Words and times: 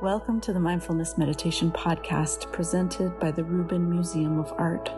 Welcome 0.00 0.40
to 0.42 0.52
the 0.52 0.60
Mindfulness 0.60 1.18
Meditation 1.18 1.72
Podcast 1.72 2.52
presented 2.52 3.18
by 3.18 3.32
the 3.32 3.42
Rubin 3.42 3.90
Museum 3.90 4.38
of 4.38 4.52
Art. 4.56 4.92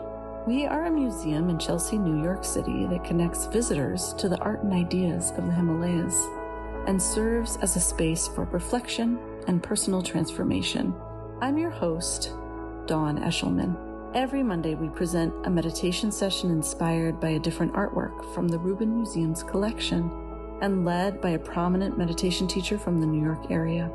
We 0.45 0.67
are 0.67 0.85
a 0.85 0.91
museum 0.91 1.49
in 1.49 1.57
Chelsea, 1.57 1.97
New 1.97 2.23
York 2.23 2.45
City 2.45 2.85
that 2.85 3.03
connects 3.03 3.47
visitors 3.47 4.13
to 4.19 4.29
the 4.29 4.37
art 4.41 4.61
and 4.61 4.71
ideas 4.71 5.31
of 5.31 5.47
the 5.47 5.53
Himalayas 5.53 6.27
and 6.85 7.01
serves 7.01 7.57
as 7.63 7.75
a 7.75 7.79
space 7.79 8.27
for 8.27 8.43
reflection 8.43 9.17
and 9.47 9.63
personal 9.63 10.03
transformation. 10.03 10.93
I'm 11.41 11.57
your 11.57 11.71
host, 11.71 12.33
Dawn 12.85 13.17
Eshelman. 13.17 13.75
Every 14.13 14.43
Monday, 14.43 14.75
we 14.75 14.89
present 14.89 15.33
a 15.47 15.49
meditation 15.49 16.11
session 16.11 16.51
inspired 16.51 17.19
by 17.19 17.29
a 17.29 17.39
different 17.39 17.73
artwork 17.73 18.35
from 18.35 18.47
the 18.47 18.59
Rubin 18.59 18.93
Museum's 18.97 19.41
collection 19.41 20.11
and 20.61 20.85
led 20.85 21.19
by 21.21 21.31
a 21.31 21.39
prominent 21.39 21.97
meditation 21.97 22.47
teacher 22.47 22.77
from 22.77 23.01
the 23.01 23.07
New 23.07 23.23
York 23.23 23.49
area. 23.49 23.91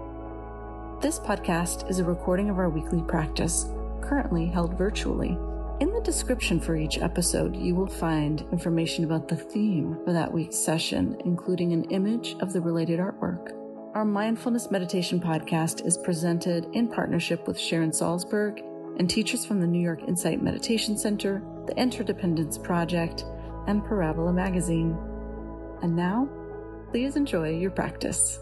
This 0.98 1.18
podcast 1.18 1.90
is 1.90 1.98
a 1.98 2.04
recording 2.04 2.48
of 2.48 2.58
our 2.58 2.70
weekly 2.70 3.02
practice, 3.02 3.66
currently 4.00 4.46
held 4.46 4.78
virtually. 4.78 5.36
In 5.78 5.92
the 5.92 6.00
description 6.02 6.58
for 6.58 6.74
each 6.74 6.96
episode, 6.96 7.54
you 7.54 7.74
will 7.74 7.86
find 7.86 8.40
information 8.50 9.04
about 9.04 9.28
the 9.28 9.36
theme 9.36 9.98
for 10.06 10.14
that 10.14 10.32
week's 10.32 10.56
session, 10.56 11.20
including 11.26 11.74
an 11.74 11.84
image 11.90 12.34
of 12.40 12.54
the 12.54 12.62
related 12.62 12.98
artwork. 12.98 13.52
Our 13.94 14.06
mindfulness 14.06 14.70
meditation 14.70 15.20
podcast 15.20 15.84
is 15.86 15.98
presented 15.98 16.66
in 16.72 16.88
partnership 16.88 17.46
with 17.46 17.60
Sharon 17.60 17.90
Salzberg 17.90 18.60
and 18.98 19.08
teachers 19.08 19.44
from 19.44 19.60
the 19.60 19.66
New 19.66 19.82
York 19.82 20.02
Insight 20.08 20.42
Meditation 20.42 20.96
Center, 20.96 21.42
the 21.66 21.76
Interdependence 21.76 22.56
Project, 22.56 23.26
and 23.66 23.84
Parabola 23.84 24.32
Magazine. 24.32 24.96
And 25.82 25.94
now, 25.94 26.26
please 26.90 27.16
enjoy 27.16 27.50
your 27.50 27.70
practice. 27.70 28.38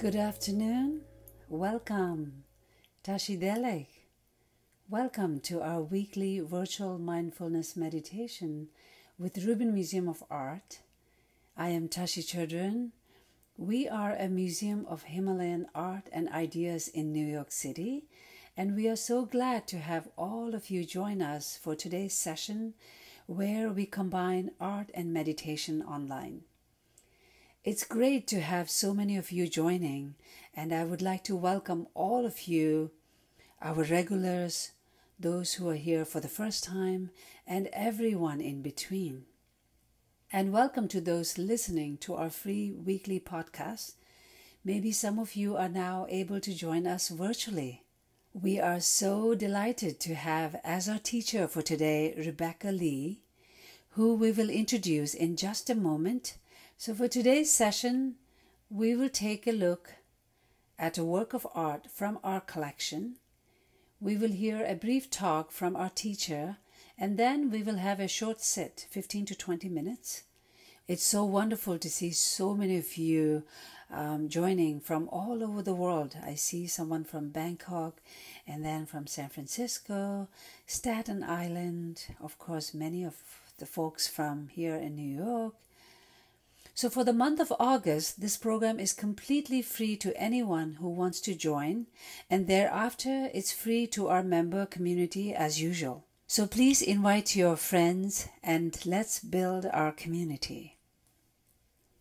Good 0.00 0.16
afternoon. 0.16 1.02
Welcome. 1.50 2.44
Tashi 3.02 3.36
Delek. 3.36 3.88
Welcome 4.88 5.40
to 5.40 5.60
our 5.60 5.82
weekly 5.82 6.40
virtual 6.40 6.98
mindfulness 6.98 7.76
meditation 7.76 8.68
with 9.18 9.44
Rubin 9.44 9.74
Museum 9.74 10.08
of 10.08 10.24
Art. 10.30 10.78
I 11.54 11.68
am 11.68 11.86
Tashi 11.86 12.22
Chodron. 12.22 12.92
We 13.58 13.90
are 13.90 14.16
a 14.16 14.30
museum 14.30 14.86
of 14.88 15.02
Himalayan 15.02 15.66
art 15.74 16.08
and 16.10 16.30
ideas 16.30 16.88
in 16.88 17.12
New 17.12 17.26
York 17.26 17.52
City, 17.52 18.04
and 18.56 18.74
we 18.74 18.88
are 18.88 18.96
so 18.96 19.26
glad 19.26 19.68
to 19.68 19.80
have 19.80 20.08
all 20.16 20.54
of 20.54 20.70
you 20.70 20.86
join 20.86 21.20
us 21.20 21.58
for 21.62 21.74
today's 21.74 22.14
session 22.14 22.72
where 23.26 23.68
we 23.68 23.84
combine 23.84 24.52
art 24.58 24.90
and 24.94 25.12
meditation 25.12 25.82
online. 25.82 26.44
It's 27.62 27.84
great 27.84 28.26
to 28.28 28.40
have 28.40 28.70
so 28.70 28.94
many 28.94 29.18
of 29.18 29.30
you 29.30 29.46
joining, 29.46 30.14
and 30.54 30.72
I 30.72 30.84
would 30.84 31.02
like 31.02 31.22
to 31.24 31.36
welcome 31.36 31.88
all 31.92 32.24
of 32.24 32.48
you, 32.48 32.90
our 33.60 33.82
regulars, 33.84 34.70
those 35.18 35.52
who 35.52 35.68
are 35.68 35.74
here 35.74 36.06
for 36.06 36.20
the 36.20 36.26
first 36.26 36.64
time, 36.64 37.10
and 37.46 37.68
everyone 37.74 38.40
in 38.40 38.62
between. 38.62 39.26
And 40.32 40.54
welcome 40.54 40.88
to 40.88 41.02
those 41.02 41.36
listening 41.36 41.98
to 41.98 42.14
our 42.14 42.30
free 42.30 42.72
weekly 42.72 43.20
podcast. 43.20 43.92
Maybe 44.64 44.90
some 44.90 45.18
of 45.18 45.36
you 45.36 45.54
are 45.54 45.68
now 45.68 46.06
able 46.08 46.40
to 46.40 46.54
join 46.54 46.86
us 46.86 47.10
virtually. 47.10 47.84
We 48.32 48.58
are 48.58 48.80
so 48.80 49.34
delighted 49.34 50.00
to 50.00 50.14
have 50.14 50.56
as 50.64 50.88
our 50.88 50.98
teacher 50.98 51.46
for 51.46 51.60
today 51.60 52.14
Rebecca 52.16 52.68
Li, 52.72 53.20
who 53.90 54.14
we 54.14 54.32
will 54.32 54.48
introduce 54.48 55.12
in 55.12 55.36
just 55.36 55.68
a 55.68 55.74
moment 55.74 56.38
so, 56.80 56.94
for 56.94 57.08
today's 57.08 57.52
session, 57.52 58.14
we 58.70 58.96
will 58.96 59.10
take 59.10 59.46
a 59.46 59.52
look 59.52 59.96
at 60.78 60.96
a 60.96 61.04
work 61.04 61.34
of 61.34 61.46
art 61.54 61.88
from 61.90 62.18
our 62.24 62.40
collection. 62.40 63.16
We 64.00 64.16
will 64.16 64.30
hear 64.30 64.64
a 64.64 64.74
brief 64.76 65.10
talk 65.10 65.52
from 65.52 65.76
our 65.76 65.90
teacher, 65.90 66.56
and 66.96 67.18
then 67.18 67.50
we 67.50 67.62
will 67.62 67.76
have 67.76 68.00
a 68.00 68.08
short 68.08 68.40
sit 68.40 68.86
15 68.88 69.26
to 69.26 69.34
20 69.34 69.68
minutes. 69.68 70.22
It's 70.88 71.04
so 71.04 71.22
wonderful 71.22 71.76
to 71.76 71.90
see 71.90 72.12
so 72.12 72.54
many 72.54 72.78
of 72.78 72.96
you 72.96 73.42
um, 73.90 74.30
joining 74.30 74.80
from 74.80 75.06
all 75.10 75.44
over 75.44 75.60
the 75.60 75.74
world. 75.74 76.16
I 76.24 76.34
see 76.34 76.66
someone 76.66 77.04
from 77.04 77.28
Bangkok 77.28 78.00
and 78.46 78.64
then 78.64 78.86
from 78.86 79.06
San 79.06 79.28
Francisco, 79.28 80.28
Staten 80.66 81.22
Island, 81.24 82.06
of 82.22 82.38
course, 82.38 82.72
many 82.72 83.04
of 83.04 83.16
the 83.58 83.66
folks 83.66 84.08
from 84.08 84.48
here 84.48 84.76
in 84.76 84.96
New 84.96 85.22
York, 85.22 85.56
so, 86.80 86.88
for 86.88 87.04
the 87.04 87.12
month 87.12 87.40
of 87.40 87.52
August, 87.60 88.22
this 88.22 88.38
program 88.38 88.80
is 88.80 88.94
completely 88.94 89.60
free 89.60 89.98
to 89.98 90.16
anyone 90.16 90.78
who 90.80 90.88
wants 90.88 91.20
to 91.20 91.34
join, 91.34 91.88
and 92.30 92.46
thereafter 92.46 93.28
it's 93.34 93.52
free 93.52 93.86
to 93.88 94.08
our 94.08 94.22
member 94.22 94.64
community 94.64 95.34
as 95.34 95.60
usual. 95.60 96.06
So, 96.26 96.46
please 96.46 96.80
invite 96.80 97.36
your 97.36 97.56
friends 97.56 98.28
and 98.42 98.74
let's 98.86 99.20
build 99.20 99.66
our 99.66 99.92
community. 99.92 100.78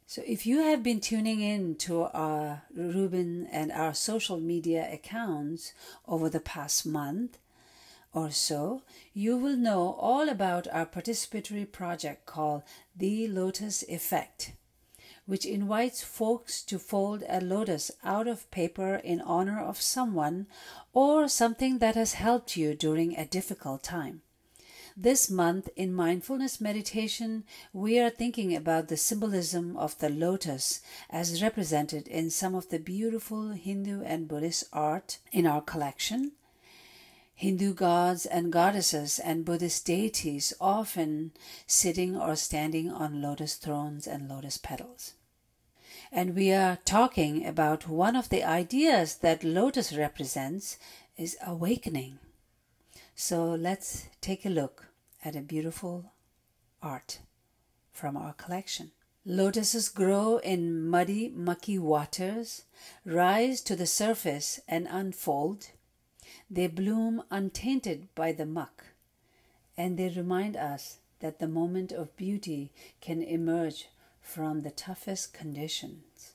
So, 0.07 0.23
if 0.25 0.45
you 0.45 0.59
have 0.59 0.81
been 0.81 1.01
tuning 1.01 1.41
in 1.41 1.75
to 1.79 2.03
our 2.03 2.61
Rubin 2.73 3.49
and 3.51 3.73
our 3.73 3.93
social 3.93 4.39
media 4.39 4.87
accounts 4.93 5.73
over 6.07 6.29
the 6.29 6.39
past 6.39 6.85
month, 6.85 7.37
or 8.13 8.31
so, 8.31 8.83
you 9.13 9.35
will 9.35 9.57
know 9.57 9.97
all 9.99 10.29
about 10.29 10.69
our 10.71 10.85
participatory 10.85 11.69
project 11.69 12.25
called 12.25 12.63
The 12.95 13.27
Lotus 13.27 13.83
Effect 13.89 14.53
which 15.29 15.45
invites 15.45 16.01
folks 16.01 16.63
to 16.63 16.79
fold 16.79 17.23
a 17.29 17.39
lotus 17.39 17.91
out 18.03 18.27
of 18.27 18.49
paper 18.49 18.95
in 18.95 19.21
honor 19.21 19.59
of 19.59 19.79
someone 19.79 20.47
or 20.91 21.27
something 21.27 21.77
that 21.77 21.93
has 21.93 22.13
helped 22.13 22.57
you 22.57 22.73
during 22.73 23.15
a 23.15 23.27
difficult 23.27 23.83
time. 23.83 24.23
This 24.97 25.29
month 25.29 25.69
in 25.75 25.93
mindfulness 25.93 26.59
meditation, 26.59 27.43
we 27.71 27.99
are 27.99 28.09
thinking 28.09 28.55
about 28.55 28.87
the 28.87 28.97
symbolism 28.97 29.77
of 29.77 29.99
the 29.99 30.09
lotus 30.09 30.81
as 31.11 31.43
represented 31.43 32.07
in 32.07 32.31
some 32.31 32.55
of 32.55 32.69
the 32.69 32.79
beautiful 32.79 33.51
Hindu 33.51 34.01
and 34.01 34.27
Buddhist 34.27 34.63
art 34.73 35.19
in 35.31 35.45
our 35.45 35.61
collection. 35.61 36.31
Hindu 37.35 37.75
gods 37.75 38.25
and 38.25 38.51
goddesses 38.51 39.19
and 39.19 39.45
Buddhist 39.45 39.85
deities 39.85 40.53
often 40.59 41.33
sitting 41.67 42.17
or 42.17 42.35
standing 42.35 42.89
on 42.89 43.21
lotus 43.21 43.53
thrones 43.53 44.07
and 44.07 44.27
lotus 44.27 44.57
petals 44.57 45.13
and 46.11 46.35
we 46.35 46.51
are 46.51 46.79
talking 46.85 47.45
about 47.45 47.87
one 47.87 48.15
of 48.15 48.29
the 48.29 48.43
ideas 48.43 49.17
that 49.17 49.43
lotus 49.43 49.93
represents 49.93 50.77
is 51.17 51.37
awakening. 51.45 52.17
So 53.15 53.49
let's 53.49 54.07
take 54.21 54.45
a 54.45 54.49
look 54.49 54.87
at 55.23 55.35
a 55.35 55.41
beautiful 55.41 56.13
art 56.81 57.19
from 57.91 58.17
our 58.17 58.33
collection. 58.33 58.91
Lotuses 59.25 59.89
grow 59.89 60.37
in 60.37 60.87
muddy, 60.87 61.29
mucky 61.29 61.77
waters, 61.77 62.63
rise 63.05 63.61
to 63.61 63.75
the 63.75 63.85
surface 63.85 64.59
and 64.67 64.87
unfold. 64.89 65.71
They 66.49 66.67
bloom 66.67 67.23
untainted 67.29 68.07
by 68.15 68.31
the 68.31 68.45
muck, 68.45 68.85
and 69.77 69.97
they 69.97 70.09
remind 70.09 70.55
us 70.55 70.97
that 71.19 71.39
the 71.39 71.47
moment 71.47 71.91
of 71.91 72.15
beauty 72.15 72.71
can 73.01 73.21
emerge 73.21 73.89
from 74.29 74.61
the 74.61 74.69
toughest 74.69 75.33
conditions. 75.33 76.33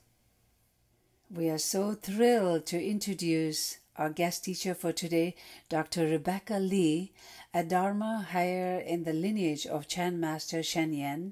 We 1.33 1.49
are 1.49 1.57
so 1.57 1.93
thrilled 1.93 2.65
to 2.65 2.85
introduce 2.85 3.77
our 3.95 4.09
guest 4.09 4.43
teacher 4.43 4.75
for 4.75 4.91
today, 4.91 5.33
Dr. 5.69 6.05
Rebecca 6.05 6.55
Li, 6.55 7.13
a 7.53 7.63
Dharma 7.63 8.27
heir 8.33 8.79
in 8.81 9.05
the 9.05 9.13
lineage 9.13 9.65
of 9.65 9.87
Chan 9.87 10.19
Master 10.19 10.61
Sheng 10.61 10.93
Yen, 10.93 11.31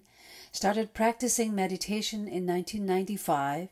started 0.54 0.94
practicing 0.94 1.54
meditation 1.54 2.30
in 2.30 2.48
1995. 2.48 3.68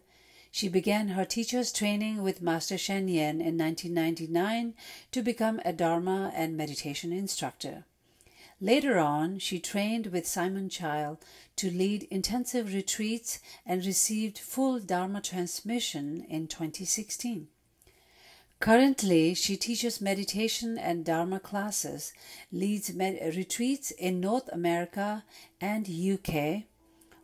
She 0.52 0.68
began 0.68 1.10
her 1.10 1.24
teacher's 1.24 1.72
training 1.72 2.22
with 2.22 2.42
Master 2.42 2.78
Sheng 2.78 3.08
Yen 3.08 3.40
in 3.40 3.58
1999 3.58 4.74
to 5.14 5.22
become 5.22 5.62
a 5.64 5.72
Dharma 5.72 6.34
and 6.36 6.58
meditation 6.58 7.14
instructor. 7.14 7.86
Later 8.64 9.00
on, 9.00 9.40
she 9.40 9.60
trained 9.60 10.08
with 10.08 10.28
Simon 10.28 10.70
Child 10.70 11.18
to 11.56 11.72
lead 11.72 12.04
intensive 12.12 12.76
retreats 12.76 13.40
and 13.66 13.84
received 13.84 14.38
full 14.38 14.80
Dharma 14.80 15.20
transmission 15.22 16.24
in 16.30 16.48
2016. 16.48 17.48
Currently, 18.60 19.34
she 19.34 19.58
teaches 19.58 20.00
meditation 20.00 20.78
and 20.78 21.04
Dharma 21.04 21.40
classes, 21.40 22.14
leads 22.52 22.94
med- 22.94 23.36
retreats 23.36 23.90
in 23.90 24.20
North 24.20 24.48
America 24.54 25.24
and 25.60 25.90
UK. 25.90 26.66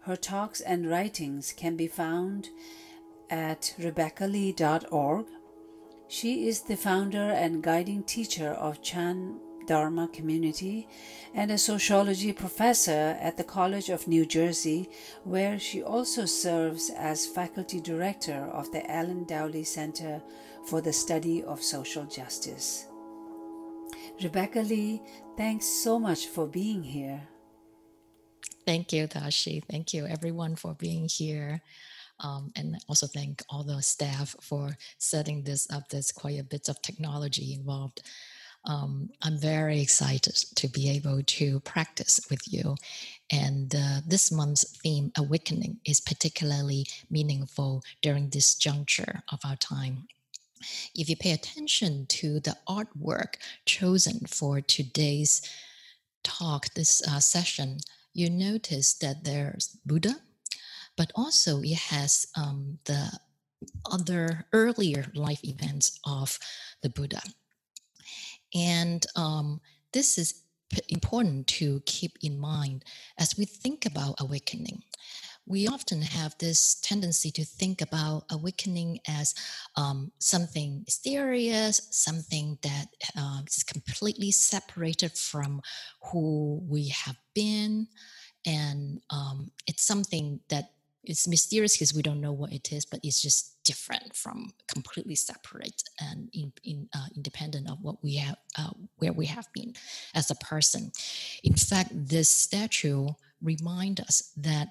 Her 0.02 0.16
talks 0.16 0.60
and 0.60 0.90
writings 0.90 1.54
can 1.56 1.78
be 1.78 1.88
found 1.88 2.50
at 3.30 3.76
rebeccali.org. 3.78 5.28
She 6.08 6.48
is 6.48 6.62
the 6.62 6.78
founder 6.78 7.30
and 7.30 7.62
guiding 7.62 8.02
teacher 8.02 8.50
of 8.50 8.82
Chan 8.82 9.40
Dharma 9.68 10.08
community 10.08 10.88
and 11.36 11.52
a 11.52 11.58
sociology 11.58 12.34
professor 12.34 13.18
at 13.22 13.38
the 13.38 13.44
College 13.44 13.90
of 13.90 14.08
New 14.08 14.26
Jersey, 14.26 14.90
where 15.24 15.60
she 15.60 15.84
also 15.84 16.26
serves 16.26 16.90
as 16.90 17.28
faculty 17.28 17.80
director 17.80 18.50
of 18.52 18.72
the 18.72 18.90
Ellen 18.90 19.26
Dowley 19.26 19.64
Center 19.64 20.24
for 20.66 20.82
the 20.82 20.94
Study 20.94 21.44
of 21.44 21.62
Social 21.62 22.06
Justice. 22.06 22.88
Rebecca 24.24 24.62
Li, 24.62 25.02
thanks 25.38 25.66
so 25.68 26.00
much 26.00 26.26
for 26.28 26.48
being 26.48 26.82
here. 26.82 27.22
Thank 28.66 28.92
you, 28.92 29.08
Tashi. 29.08 29.64
Thank 29.70 29.94
you, 29.94 30.08
everyone, 30.08 30.56
for 30.56 30.74
being 30.74 31.08
here. 31.08 31.62
Um, 32.20 32.52
and 32.56 32.78
also 32.90 33.06
thank 33.06 33.44
all 33.50 33.64
the 33.64 33.82
staff 33.82 34.36
for 34.42 34.76
setting 34.98 35.44
this 35.44 35.70
up. 35.72 35.88
There's 35.90 36.12
quite 36.12 36.40
a 36.40 36.44
bit 36.44 36.68
of 36.68 36.82
technology 36.82 37.54
involved. 37.54 38.02
Um, 38.66 39.10
I'm 39.22 39.38
very 39.40 39.82
excited 39.82 40.36
to 40.56 40.68
be 40.68 40.90
able 40.90 41.24
to 41.24 41.60
practice 41.62 42.20
with 42.30 42.42
you. 42.52 42.76
And 43.32 43.74
uh, 43.74 44.02
this 44.06 44.32
month's 44.32 44.78
theme, 44.78 45.12
Awakening, 45.18 45.80
is 45.86 46.02
particularly 46.02 46.88
meaningful 47.10 47.84
during 48.02 48.30
this 48.30 48.56
juncture 48.56 49.24
of 49.32 49.40
our 49.46 49.56
time. 49.56 50.08
If 50.96 51.10
you 51.10 51.16
pay 51.16 51.32
attention 51.32 52.08
to 52.08 52.40
the 52.40 52.58
artwork 52.68 53.36
chosen 53.66 54.22
for 54.28 54.60
today's 54.60 55.42
talk, 56.24 56.74
this 56.74 57.02
uh, 57.08 57.20
session, 57.20 57.78
you 58.14 58.30
notice 58.30 58.94
that 58.96 59.24
there's 59.24 59.78
Buddha, 59.86 60.16
but 60.98 61.12
also 61.16 61.62
it 61.62 61.78
has 61.78 62.28
um, 62.36 62.80
the 62.86 63.12
other 63.90 64.46
earlier 64.52 65.06
life 65.14 65.44
events 65.44 66.00
of 66.06 66.40
the 66.82 66.90
Buddha. 66.90 67.22
And 68.58 69.06
um, 69.16 69.62
this 69.94 70.18
is 70.18 70.42
important 70.90 71.48
to 71.48 71.82
keep 71.86 72.18
in 72.22 72.40
mind 72.40 72.84
as 73.20 73.38
we 73.38 73.46
think 73.46 73.86
about 73.86 74.16
awakening. 74.20 74.84
We 75.46 75.66
often 75.68 76.02
have 76.02 76.36
this 76.40 76.76
tendency 76.82 77.32
to 77.32 77.46
think 77.46 77.82
about 77.82 78.26
awakening 78.30 79.00
as 79.08 79.34
um, 79.78 80.12
something 80.20 80.84
mysterious, 80.86 81.88
something 81.92 82.58
that 82.64 82.88
uh, 83.18 83.42
is 83.48 83.64
completely 83.64 84.32
separated 84.32 85.14
from 85.14 85.62
who 86.12 86.62
we 86.68 86.90
have 86.90 87.16
been. 87.34 87.88
And 88.46 89.00
um, 89.10 89.52
it's 89.68 89.86
something 89.86 90.42
that 90.50 90.72
it's 91.08 91.28
mysterious 91.28 91.76
because 91.76 91.94
we 91.94 92.02
don't 92.02 92.22
know 92.22 92.34
what 92.34 92.52
it 92.52 92.72
is, 92.72 92.86
but 92.86 93.00
it's 93.02 93.22
just 93.22 93.64
different 93.64 94.14
from 94.16 94.52
completely 94.68 95.16
separate 95.16 95.84
and 96.00 96.30
in, 96.34 96.52
in, 96.64 96.90
uh, 96.94 97.08
independent 97.16 97.70
of 97.70 97.78
what 97.82 98.04
we 98.04 98.16
have, 98.18 98.36
uh, 98.58 98.72
where 98.98 99.14
we 99.14 99.26
have 99.26 99.48
been 99.54 99.74
as 100.14 100.30
a 100.30 100.36
person. 100.36 100.92
In 101.44 101.56
fact, 101.56 101.90
this 101.94 102.30
statue 102.30 103.08
remind 103.42 104.02
us 104.02 104.32
that 104.38 104.70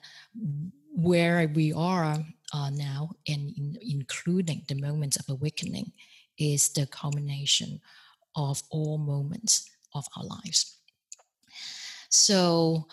where 0.94 1.50
we 1.54 1.72
are 1.72 2.18
uh, 2.52 2.70
now, 2.70 3.10
and 3.26 3.52
in, 3.56 3.78
including 3.80 4.62
the 4.68 4.74
moments 4.74 5.16
of 5.16 5.24
awakening, 5.28 5.92
is 6.38 6.68
the 6.70 6.86
culmination 6.86 7.80
of 8.34 8.62
all 8.70 8.98
moments 8.98 9.70
of 9.94 10.04
our 10.16 10.24
lives. 10.24 10.76
So 12.10 12.86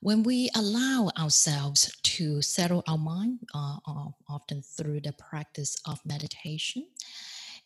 when 0.00 0.22
we 0.22 0.50
allow 0.56 1.10
ourselves 1.18 1.94
to 2.02 2.40
settle 2.40 2.82
our 2.88 2.98
mind, 2.98 3.40
uh, 3.54 3.76
uh, 3.86 4.08
often 4.28 4.62
through 4.62 5.00
the 5.00 5.12
practice 5.12 5.76
of 5.86 6.04
meditation, 6.06 6.86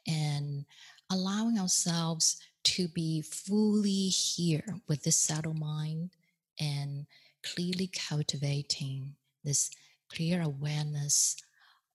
and 0.06 0.64
allowing 1.10 1.58
ourselves 1.58 2.36
to 2.64 2.88
be 2.88 3.22
fully 3.22 4.08
here 4.08 4.64
with 4.88 5.04
this 5.04 5.16
settled 5.16 5.58
mind 5.58 6.10
and 6.58 7.06
clearly 7.44 7.90
cultivating 8.08 9.14
this 9.44 9.70
clear 10.08 10.42
awareness 10.42 11.36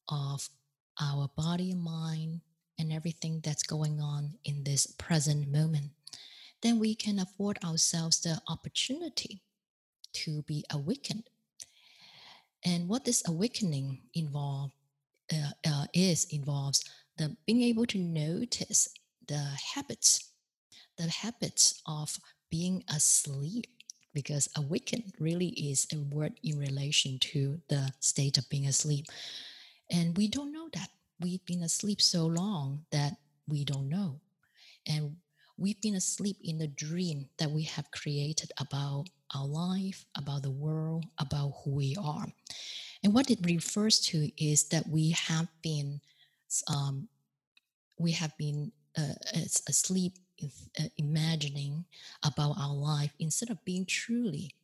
of 0.08 0.48
our 1.02 1.30
body 1.36 1.72
and 1.72 1.82
mind 1.82 2.40
and 2.78 2.94
everything 2.94 3.42
that's 3.44 3.64
going 3.64 4.00
on 4.00 4.36
in 4.46 4.64
this 4.64 4.88
present 4.88 5.50
moment, 5.52 5.92
then 6.62 6.80
we 6.80 6.96
can 6.96 7.20
afford 7.20 7.58
ourselves 7.64 8.22
the 8.22 8.40
opportunity 8.48 9.42
to 10.14 10.42
be 10.44 10.64
awakened. 10.72 11.30
And 12.66 12.90
what 12.90 13.06
this 13.06 13.28
awakening 13.28 14.00
involve 14.14 14.72
uh, 15.32 15.52
uh, 15.66 15.86
is 15.94 16.26
involves 16.32 16.84
the 17.18 17.36
being 17.46 17.62
able 17.64 17.86
to 17.86 18.00
notice 18.00 18.90
the 19.28 19.46
habits, 19.76 20.32
the 20.98 21.10
habits 21.10 21.82
of 21.86 22.18
being 22.50 22.84
asleep. 22.94 23.66
Because 24.12 24.50
awakened 24.58 25.14
really 25.20 25.50
is 25.50 25.88
a 25.94 26.00
word 26.00 26.34
in 26.44 26.58
relation 26.58 27.20
to 27.20 27.62
the 27.70 27.94
state 28.00 28.40
of 28.40 28.50
being 28.50 28.66
asleep. 28.66 29.06
And 29.92 30.18
we 30.18 30.28
don't 30.28 30.52
know 30.52 30.68
that. 30.74 30.90
We've 31.20 31.46
been 31.46 31.62
asleep 31.62 32.02
so 32.02 32.26
long 32.26 32.86
that 32.92 33.18
we 33.48 33.64
don't 33.64 33.88
know. 33.88 34.20
And 34.88 35.18
we've 35.58 35.80
been 35.82 35.96
asleep 35.96 36.38
in 36.44 36.58
the 36.58 36.68
dream 36.68 37.30
that 37.38 37.52
we 37.52 37.64
have 37.64 37.92
created 37.92 38.52
about 38.60 39.10
our 39.36 39.48
life, 39.48 40.06
about 40.18 40.44
the 40.44 40.52
world, 40.52 41.06
about 41.20 41.54
who 41.64 41.72
we 41.72 41.96
are. 42.02 42.28
And 43.04 43.14
what 43.14 43.30
it 43.30 43.40
refers 43.44 44.00
to 44.08 44.30
is 44.44 44.66
that 44.70 44.88
we 44.88 45.12
have 45.12 45.48
been, 45.62 46.02
um, 46.68 47.08
we 47.98 48.12
have 48.14 48.38
been 48.38 48.72
uh, 48.98 49.14
asleep, 49.68 50.14
uh, 50.44 50.84
imagining 50.98 51.86
about 52.24 52.56
our 52.60 52.74
life 52.74 53.12
instead 53.20 53.50
of 53.50 53.64
being 53.66 53.86
truly 53.86 54.56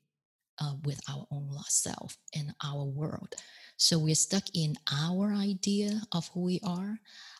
uh, 0.59 0.73
with 0.83 0.99
our 1.09 1.27
own 1.31 1.49
self 1.67 2.17
and 2.33 2.53
our 2.63 2.83
world. 2.83 3.35
So 3.77 3.99
we're 3.99 4.15
stuck 4.15 4.43
in 4.53 4.75
our 4.91 5.33
idea 5.33 6.01
of 6.13 6.29
who 6.29 6.43
we 6.43 6.59
are, 6.63 6.99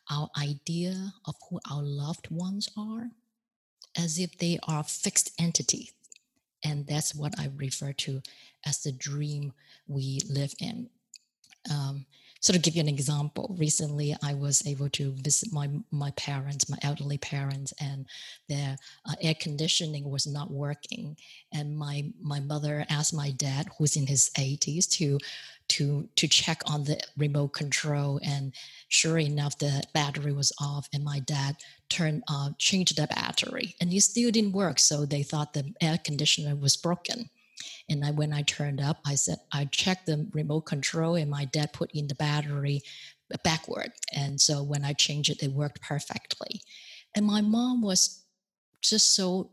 our 0.10 0.30
idea 0.38 1.14
of 1.26 1.36
who 1.50 1.60
our 1.72 1.82
loved 1.82 2.30
ones 2.30 2.70
are, 2.78 3.10
as 3.98 4.20
if 4.20 4.38
they 4.38 4.60
are 4.68 4.84
fixed 4.84 5.32
entities 5.40 5.95
and 6.66 6.88
that's 6.88 7.14
what 7.16 7.40
I 7.40 7.50
refer 7.56 7.94
to 7.94 8.22
as 8.66 8.80
the 8.80 8.92
dream 8.92 9.54
we 9.88 10.20
live 10.30 10.54
in. 10.60 10.90
Um, 11.72 12.06
so 12.40 12.54
to 12.54 12.60
give 12.60 12.76
you 12.76 12.82
an 12.82 12.88
example, 12.88 13.56
recently 13.58 14.16
I 14.22 14.34
was 14.34 14.66
able 14.68 14.90
to 14.90 15.12
visit 15.14 15.52
my 15.52 15.70
my 15.92 16.12
parents, 16.12 16.70
my 16.70 16.78
elderly 16.84 17.18
parents, 17.18 17.74
and 17.80 18.06
their 18.48 18.78
uh, 19.06 19.16
air 19.22 19.36
conditioning 19.40 20.10
was 20.10 20.28
not 20.28 20.52
working. 20.52 21.18
And 21.54 21.78
my 21.78 22.06
my 22.22 22.40
mother 22.40 22.86
asked 22.90 23.14
my 23.14 23.32
dad, 23.32 23.68
who's 23.78 23.96
in 23.96 24.08
his 24.08 24.30
80s, 24.38 24.88
to 24.92 25.18
to 25.70 26.08
to 26.16 26.28
check 26.28 26.62
on 26.68 26.84
the 26.84 27.00
remote 27.18 27.54
control. 27.54 28.20
And 28.24 28.54
sure 28.90 29.18
enough 29.18 29.58
the 29.58 29.84
battery 29.94 30.34
was 30.34 30.54
off 30.60 30.88
and 30.94 31.04
my 31.04 31.20
dad 31.20 31.56
turned 31.90 32.24
uh, 32.28 32.52
changed 32.58 32.98
the 32.98 33.08
battery 33.08 33.76
and 33.82 33.92
it 33.92 34.02
still 34.02 34.32
didn't 34.32 34.54
work. 34.54 34.80
So 34.80 35.06
they 35.06 35.24
thought 35.24 35.54
the 35.54 35.74
air 35.82 35.98
conditioner 36.04 36.56
was 36.56 36.78
broken 36.78 37.30
and 37.90 38.04
I, 38.04 38.12
when 38.12 38.34
I 38.34 38.42
turned 38.44 38.82
up, 38.82 39.00
I 39.06 39.16
said, 39.16 39.38
I 39.52 39.66
checked 39.66 40.06
the 40.06 40.28
remote 40.34 40.62
control 40.62 41.16
and 41.16 41.30
my 41.30 41.46
dad 41.46 41.74
put 41.74 41.92
in 41.94 42.08
the 42.08 42.16
battery 42.16 42.82
backward. 43.44 43.92
And 44.14 44.40
so 44.40 44.64
when 44.64 44.84
I 44.84 44.94
changed 44.94 45.30
it, 45.30 45.44
it 45.44 45.52
worked 45.52 45.82
perfectly. 45.82 46.62
And 47.16 47.26
my 47.26 47.42
mom 47.42 47.82
was 47.82 48.24
just 48.82 49.16
so 49.16 49.52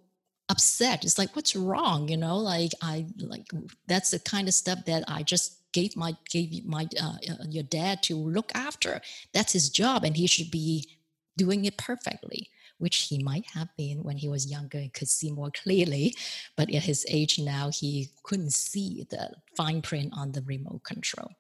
upset. 0.49 1.05
It's 1.05 1.19
like, 1.19 1.35
what's 1.35 1.57
wrong? 1.57 2.09
You 2.09 2.17
know, 2.17 2.39
like 2.39 2.73
I 2.83 3.07
like 3.19 3.47
that's 3.87 4.11
the 4.11 4.19
kind 4.19 4.49
of 4.49 4.55
stuff 4.55 4.85
that 4.87 5.05
I 5.09 5.23
just 5.23 5.59
gave 5.73 5.97
my 5.97 6.15
gave 6.31 6.65
my 6.65 6.89
uh, 7.01 7.15
uh, 7.31 7.45
your 7.49 7.63
dad 7.63 8.03
to 8.05 8.17
look 8.17 8.53
after. 8.55 9.01
That's 9.33 9.53
his 9.53 9.71
job, 9.71 10.05
and 10.05 10.17
he 10.17 10.27
should 10.27 10.51
be 10.51 10.89
doing 11.37 11.65
it 11.65 11.79
perfectly 11.79 12.51
which 12.83 13.07
he 13.09 13.23
might 13.23 13.47
have 13.55 13.69
been 13.77 14.03
when 14.03 14.17
he 14.17 14.29
was 14.29 14.51
younger 14.51 14.79
and 14.79 14.93
could 14.93 15.09
see 15.09 15.31
more 15.31 15.51
clearly. 15.51 16.15
But 16.57 16.75
at 16.75 16.83
his 16.83 17.07
age 17.09 17.39
now, 17.39 17.71
he 17.71 18.11
couldn't 18.25 18.53
see 18.53 19.07
the 19.09 19.31
fine 19.57 19.83
print 19.83 20.13
on 20.17 20.33
the 20.33 20.43
remote 20.43 20.83
control. 20.83 21.31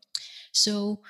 So 0.52 1.00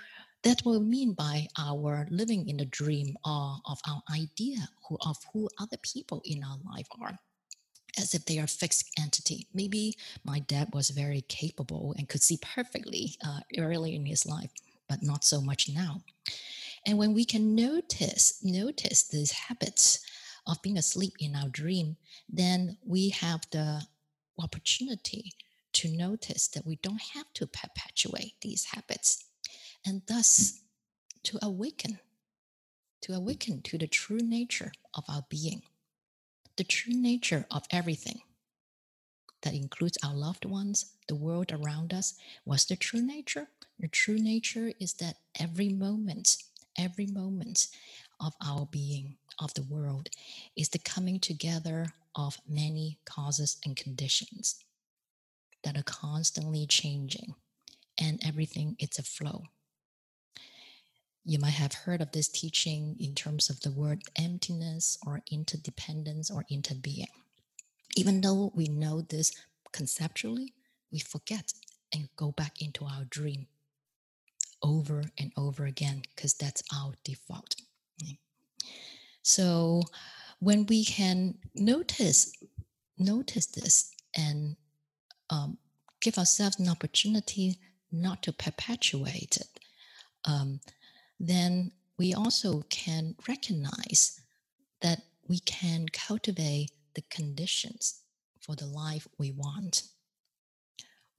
what 0.44 0.64
we 0.64 0.78
mean 0.80 1.12
by 1.12 1.48
our 1.58 2.06
living 2.10 2.48
in 2.48 2.56
the 2.56 2.64
dream 2.64 3.16
of, 3.24 3.58
of 3.66 3.78
our 3.86 4.02
idea 4.12 4.68
of 5.06 5.16
who 5.32 5.48
other 5.60 5.76
people 5.82 6.22
in 6.24 6.42
our 6.42 6.58
life 6.74 6.88
are 7.00 7.18
as 7.98 8.14
if 8.14 8.24
they 8.24 8.38
are 8.38 8.46
fixed 8.46 8.90
entity. 8.98 9.46
Maybe 9.52 9.96
my 10.24 10.38
dad 10.40 10.68
was 10.72 10.90
very 10.90 11.22
capable 11.28 11.94
and 11.98 12.08
could 12.08 12.22
see 12.22 12.38
perfectly 12.40 13.16
uh, 13.24 13.40
early 13.58 13.94
in 13.94 14.06
his 14.06 14.26
life, 14.26 14.50
but 14.88 15.02
not 15.02 15.24
so 15.24 15.40
much 15.40 15.68
now. 15.68 16.00
And 16.86 16.98
when 16.98 17.14
we 17.14 17.24
can 17.24 17.54
notice 17.54 18.40
notice 18.42 19.04
these 19.04 19.30
habits 19.30 20.00
of 20.46 20.62
being 20.62 20.78
asleep 20.78 21.14
in 21.20 21.34
our 21.36 21.48
dream, 21.48 21.96
then 22.28 22.78
we 22.84 23.10
have 23.10 23.42
the 23.50 23.82
opportunity 24.38 25.32
to 25.74 25.88
notice 25.88 26.48
that 26.48 26.66
we 26.66 26.76
don't 26.76 27.02
have 27.14 27.32
to 27.34 27.46
perpetuate 27.46 28.34
these 28.42 28.66
habits 28.66 29.24
and 29.86 30.02
thus 30.08 30.52
mm. 30.52 31.22
to 31.24 31.38
awaken, 31.42 32.00
to 33.02 33.12
awaken 33.14 33.62
to 33.62 33.78
the 33.78 33.86
true 33.86 34.18
nature 34.20 34.72
of 34.94 35.04
our 35.08 35.24
being. 35.28 35.62
the 36.56 36.64
true 36.64 36.94
nature 36.94 37.46
of 37.50 37.64
everything. 37.70 38.20
That 39.42 39.54
includes 39.54 39.98
our 40.04 40.14
loved 40.14 40.44
ones, 40.44 40.92
the 41.08 41.16
world 41.16 41.52
around 41.52 41.92
us. 41.92 42.14
What's 42.44 42.64
the 42.66 42.76
true 42.76 43.02
nature? 43.02 43.48
The 43.78 43.88
true 43.88 44.18
nature 44.18 44.72
is 44.80 44.94
that 44.94 45.16
every 45.38 45.68
moment, 45.68 46.36
every 46.78 47.06
moment 47.06 47.68
of 48.20 48.34
our 48.44 48.66
being, 48.66 49.16
of 49.38 49.54
the 49.54 49.62
world, 49.62 50.08
is 50.56 50.68
the 50.68 50.78
coming 50.78 51.20
together 51.20 51.92
of 52.14 52.38
many 52.48 52.98
causes 53.04 53.58
and 53.64 53.76
conditions 53.76 54.56
that 55.64 55.76
are 55.76 55.82
constantly 55.84 56.66
changing, 56.66 57.34
and 57.98 58.20
everything 58.24 58.76
is 58.78 58.98
a 58.98 59.02
flow. 59.02 59.44
You 61.24 61.38
might 61.38 61.50
have 61.50 61.72
heard 61.72 62.00
of 62.00 62.10
this 62.10 62.28
teaching 62.28 62.96
in 62.98 63.14
terms 63.14 63.48
of 63.48 63.60
the 63.60 63.70
word 63.70 64.02
emptiness 64.16 64.98
or 65.06 65.22
interdependence 65.30 66.30
or 66.30 66.44
interbeing. 66.50 67.06
Even 67.94 68.20
though 68.20 68.50
we 68.54 68.66
know 68.66 69.02
this 69.02 69.32
conceptually, 69.72 70.54
we 70.90 70.98
forget 70.98 71.52
and 71.94 72.08
go 72.16 72.32
back 72.32 72.60
into 72.60 72.84
our 72.84 73.04
dream 73.08 73.46
over 74.62 75.04
and 75.18 75.32
over 75.36 75.64
again 75.64 76.02
because 76.14 76.34
that's 76.34 76.62
our 76.74 76.94
default. 77.04 77.54
So 79.34 79.82
when 80.40 80.66
we 80.66 80.84
can 80.84 81.38
notice 81.54 82.32
notice 82.98 83.46
this 83.46 83.90
and 84.14 84.56
um, 85.30 85.56
give 86.02 86.18
ourselves 86.18 86.58
an 86.60 86.68
opportunity 86.68 87.58
not 87.90 88.22
to 88.24 88.32
perpetuate 88.32 89.38
it, 89.38 89.60
um, 90.26 90.60
then 91.18 91.72
we 91.98 92.12
also 92.12 92.62
can 92.68 93.14
recognize 93.26 94.20
that 94.82 95.00
we 95.26 95.38
can 95.40 95.86
cultivate 95.88 96.70
the 96.94 97.02
conditions 97.08 98.02
for 98.38 98.54
the 98.54 98.66
life 98.66 99.08
we 99.18 99.32
want, 99.32 99.84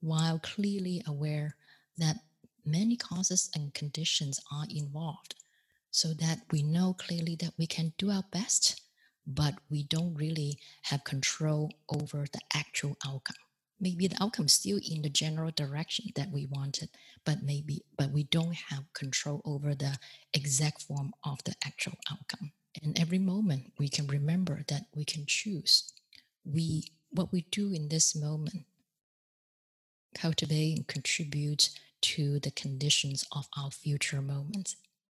while 0.00 0.38
clearly 0.38 1.02
aware 1.06 1.56
that 1.98 2.18
many 2.64 2.96
causes 2.96 3.50
and 3.54 3.74
conditions 3.74 4.40
are 4.52 4.66
involved, 4.70 5.34
so 5.94 6.12
that 6.14 6.40
we 6.50 6.60
know 6.60 6.92
clearly 6.92 7.36
that 7.36 7.52
we 7.56 7.68
can 7.68 7.92
do 7.98 8.10
our 8.10 8.24
best, 8.32 8.80
but 9.24 9.54
we 9.70 9.84
don't 9.84 10.16
really 10.16 10.58
have 10.82 11.04
control 11.04 11.70
over 11.88 12.26
the 12.32 12.40
actual 12.52 12.96
outcome. 13.06 13.36
Maybe 13.78 14.08
the 14.08 14.20
outcome 14.20 14.46
is 14.46 14.54
still 14.54 14.80
in 14.90 15.02
the 15.02 15.08
general 15.08 15.52
direction 15.52 16.06
that 16.16 16.32
we 16.32 16.46
wanted 16.46 16.88
but 17.24 17.44
maybe 17.44 17.84
but 17.96 18.10
we 18.10 18.24
don't 18.24 18.54
have 18.54 18.92
control 18.92 19.40
over 19.44 19.72
the 19.74 19.96
exact 20.32 20.82
form 20.82 21.12
of 21.24 21.44
the 21.44 21.54
actual 21.64 21.94
outcome. 22.10 22.50
And 22.82 22.98
every 22.98 23.20
moment 23.20 23.72
we 23.78 23.88
can 23.88 24.08
remember 24.08 24.64
that 24.66 24.86
we 24.96 25.04
can 25.04 25.24
choose. 25.26 25.92
We 26.44 26.88
what 27.10 27.32
we 27.32 27.42
do 27.52 27.72
in 27.72 27.88
this 27.88 28.16
moment 28.16 28.64
cultivate 30.14 30.76
and 30.76 30.86
contribute 30.88 31.70
to 32.00 32.40
the 32.40 32.50
conditions 32.50 33.24
of 33.32 33.48
our 33.56 33.70
future 33.70 34.20
moments 34.20 34.76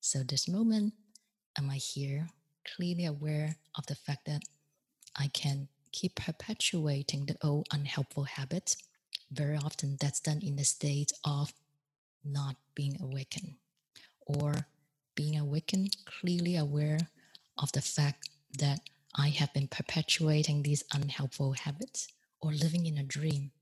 so 0.08 0.22
this 0.22 0.46
moment 0.48 0.92
am 1.58 1.70
i 1.70 1.76
here 1.76 2.28
clearly 2.70 3.06
aware 3.06 3.56
of 3.76 3.86
the 3.86 3.94
fact 3.94 4.26
that 4.26 4.42
i 5.16 5.26
can 5.28 5.68
keep 5.94 6.16
perpetuating 6.16 7.24
the 7.26 7.36
old 7.40 7.68
unhelpful 7.72 8.24
habits, 8.24 8.76
very 9.30 9.56
often 9.56 9.96
that's 10.00 10.18
done 10.18 10.40
in 10.42 10.56
the 10.56 10.64
state 10.64 11.12
of 11.24 11.54
not 12.24 12.56
being 12.74 12.96
awakened 13.00 13.54
or 14.26 14.66
being 15.14 15.38
awakened, 15.38 15.96
clearly 16.04 16.56
aware 16.56 16.98
of 17.56 17.70
the 17.72 17.80
fact 17.80 18.28
that 18.58 18.80
I 19.14 19.28
have 19.28 19.52
been 19.54 19.68
perpetuating 19.68 20.62
these 20.62 20.82
unhelpful 20.92 21.52
habits 21.52 22.08
or 22.40 22.50
living 22.50 22.86
in 22.86 22.98
a 22.98 23.04
dream 23.04 23.52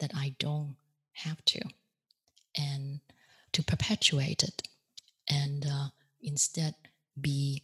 that 0.00 0.12
I 0.14 0.34
don't 0.38 0.76
have 1.12 1.44
to, 1.44 1.60
and 2.56 3.00
to 3.52 3.62
perpetuate 3.62 4.42
it 4.42 4.62
and 5.28 5.66
uh, 5.66 5.88
instead 6.22 6.74
be 7.20 7.62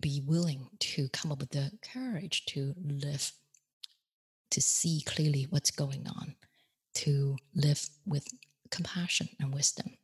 be 0.00 0.22
willing 0.26 0.66
to 0.80 1.08
come 1.10 1.30
up 1.30 1.40
with 1.40 1.50
the 1.50 1.70
courage 1.82 2.46
to 2.46 2.74
live, 2.82 3.32
to 4.50 4.62
see 4.62 5.02
clearly 5.04 5.46
what's 5.50 5.70
going 5.70 6.06
on, 6.08 6.34
to 6.94 7.36
live 7.54 7.86
with 8.06 8.26
compassion 8.70 9.28
and 9.40 9.54
wisdom. 9.54 9.98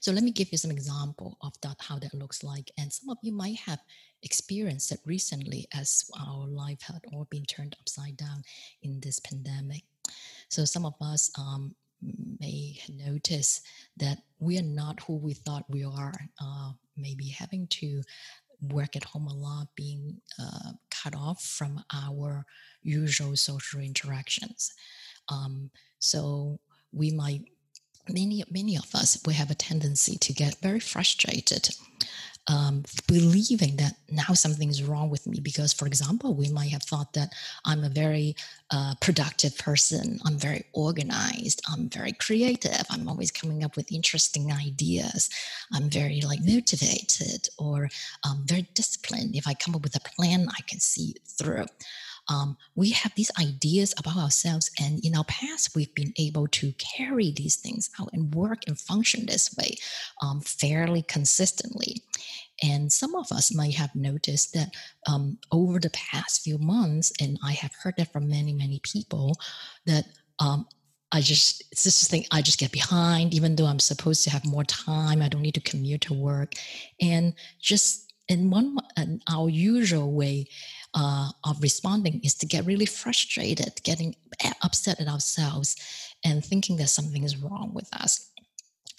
So 0.00 0.12
let 0.12 0.22
me 0.22 0.30
give 0.30 0.52
you 0.52 0.58
some 0.58 0.70
example 0.70 1.38
of 1.40 1.54
that, 1.62 1.76
how 1.80 1.98
that 1.98 2.14
looks 2.14 2.44
like. 2.44 2.70
And 2.78 2.92
some 2.92 3.08
of 3.08 3.18
you 3.22 3.32
might 3.32 3.56
have 3.56 3.80
experienced 4.22 4.92
it 4.92 5.00
recently 5.06 5.66
as 5.74 6.04
our 6.20 6.46
life 6.46 6.82
had 6.82 7.00
all 7.12 7.26
been 7.30 7.44
turned 7.44 7.76
upside 7.80 8.16
down 8.16 8.42
in 8.82 9.00
this 9.00 9.18
pandemic. 9.20 9.82
So 10.48 10.64
some 10.64 10.84
of 10.84 10.94
us 11.00 11.30
um, 11.38 11.74
may 12.40 12.80
notice 12.88 13.60
that 13.96 14.18
we 14.38 14.58
are 14.58 14.62
not 14.62 15.00
who 15.00 15.16
we 15.16 15.34
thought 15.34 15.64
we 15.68 15.84
are. 15.84 16.14
Uh, 16.40 16.72
maybe 16.96 17.28
having 17.28 17.66
to 17.68 18.02
work 18.62 18.96
at 18.96 19.04
home 19.04 19.26
a 19.26 19.34
lot, 19.34 19.68
being 19.74 20.20
uh, 20.38 20.72
cut 20.90 21.14
off 21.14 21.42
from 21.42 21.82
our 21.92 22.44
usual 22.82 23.36
social 23.36 23.80
interactions. 23.80 24.72
Um, 25.28 25.70
so 25.98 26.60
we 26.92 27.10
might 27.10 27.42
many 28.08 28.44
many 28.50 28.76
of 28.76 28.94
us 28.94 29.18
we 29.26 29.32
have 29.32 29.50
a 29.50 29.54
tendency 29.54 30.16
to 30.18 30.32
get 30.34 30.60
very 30.60 30.80
frustrated 30.80 31.70
um, 32.46 32.84
believing 33.06 33.76
that 33.76 33.94
now 34.10 34.34
something 34.34 34.68
is 34.68 34.82
wrong 34.82 35.08
with 35.10 35.26
me 35.26 35.40
because 35.40 35.72
for 35.72 35.86
example 35.86 36.34
we 36.34 36.48
might 36.48 36.70
have 36.70 36.82
thought 36.82 37.12
that 37.14 37.32
i'm 37.64 37.84
a 37.84 37.88
very 37.88 38.34
uh, 38.70 38.94
productive 39.00 39.56
person. 39.56 40.18
I'm 40.24 40.36
very 40.36 40.64
organized. 40.72 41.62
I'm 41.70 41.88
very 41.88 42.10
creative. 42.12 42.84
I'm 42.90 43.08
always 43.08 43.30
coming 43.30 43.62
up 43.62 43.76
with 43.76 43.92
interesting 43.92 44.50
ideas. 44.50 45.30
I'm 45.72 45.88
very 45.88 46.22
like 46.22 46.40
motivated 46.42 47.48
or 47.56 47.88
um, 48.24 48.42
very 48.46 48.66
disciplined. 48.74 49.36
If 49.36 49.46
i 49.46 49.54
come 49.54 49.74
up 49.74 49.82
with 49.82 49.96
a 49.96 50.00
plan 50.00 50.48
i 50.50 50.62
can 50.62 50.80
see 50.80 51.10
it 51.16 51.22
through 51.26 51.66
um, 52.28 52.56
we 52.74 52.90
have 52.90 53.12
these 53.14 53.30
ideas 53.40 53.94
about 53.98 54.16
ourselves. 54.16 54.70
And 54.80 55.04
in 55.04 55.14
our 55.16 55.24
past, 55.24 55.74
we've 55.74 55.94
been 55.94 56.12
able 56.18 56.46
to 56.48 56.72
carry 56.72 57.30
these 57.32 57.56
things 57.56 57.90
out 58.00 58.10
and 58.12 58.34
work 58.34 58.62
and 58.66 58.78
function 58.78 59.26
this 59.26 59.54
way 59.56 59.76
um, 60.22 60.40
fairly 60.40 61.02
consistently. 61.02 62.02
And 62.62 62.92
some 62.92 63.14
of 63.14 63.30
us 63.32 63.54
might 63.54 63.74
have 63.74 63.94
noticed 63.94 64.54
that 64.54 64.70
um, 65.06 65.38
over 65.50 65.78
the 65.78 65.90
past 65.90 66.42
few 66.42 66.56
months, 66.58 67.12
and 67.20 67.38
I 67.44 67.52
have 67.52 67.72
heard 67.82 67.94
that 67.98 68.12
from 68.12 68.28
many, 68.28 68.52
many 68.52 68.80
people, 68.82 69.36
that 69.86 70.06
um, 70.38 70.66
I 71.12 71.20
just, 71.20 71.62
it's 71.72 71.84
just 71.84 72.10
thing, 72.10 72.26
I 72.30 72.42
just 72.42 72.58
get 72.58 72.72
behind, 72.72 73.34
even 73.34 73.56
though 73.56 73.66
I'm 73.66 73.80
supposed 73.80 74.24
to 74.24 74.30
have 74.30 74.44
more 74.44 74.64
time. 74.64 75.20
I 75.20 75.28
don't 75.28 75.42
need 75.42 75.54
to 75.54 75.60
commute 75.60 76.02
to 76.02 76.14
work. 76.14 76.54
And 77.00 77.34
just 77.60 78.12
in 78.28 78.50
one, 78.50 78.78
in 78.96 79.20
our 79.28 79.48
usual 79.48 80.12
way, 80.12 80.48
uh, 80.94 81.30
of 81.44 81.60
responding 81.60 82.20
is 82.22 82.34
to 82.36 82.46
get 82.46 82.66
really 82.66 82.86
frustrated, 82.86 83.82
getting 83.82 84.14
upset 84.62 85.00
at 85.00 85.08
ourselves, 85.08 85.76
and 86.24 86.44
thinking 86.44 86.76
that 86.76 86.88
something 86.88 87.24
is 87.24 87.36
wrong 87.36 87.72
with 87.74 87.88
us. 87.92 88.30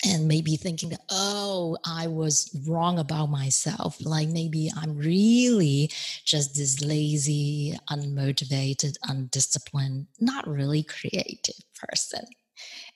And 0.05 0.27
maybe 0.27 0.55
thinking 0.55 0.89
that, 0.89 1.01
oh, 1.09 1.77
I 1.85 2.07
was 2.07 2.55
wrong 2.67 2.99
about 2.99 3.27
myself. 3.27 3.97
Like 4.01 4.27
maybe 4.27 4.69
I'm 4.75 4.95
really 4.97 5.89
just 6.25 6.55
this 6.55 6.81
lazy, 6.81 7.75
unmotivated, 7.89 8.97
undisciplined, 9.03 10.07
not 10.19 10.47
really 10.47 10.83
creative 10.83 11.55
person. 11.73 12.25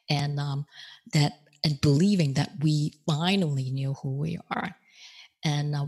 And 0.09 0.39
um, 0.39 0.65
that, 1.13 1.39
and 1.63 1.81
believing 1.81 2.33
that 2.33 2.51
we 2.61 2.93
finally 3.07 3.71
knew 3.71 3.93
who 3.93 4.17
we 4.17 4.37
are. 4.51 4.75
And 5.43 5.75
uh, 5.75 5.85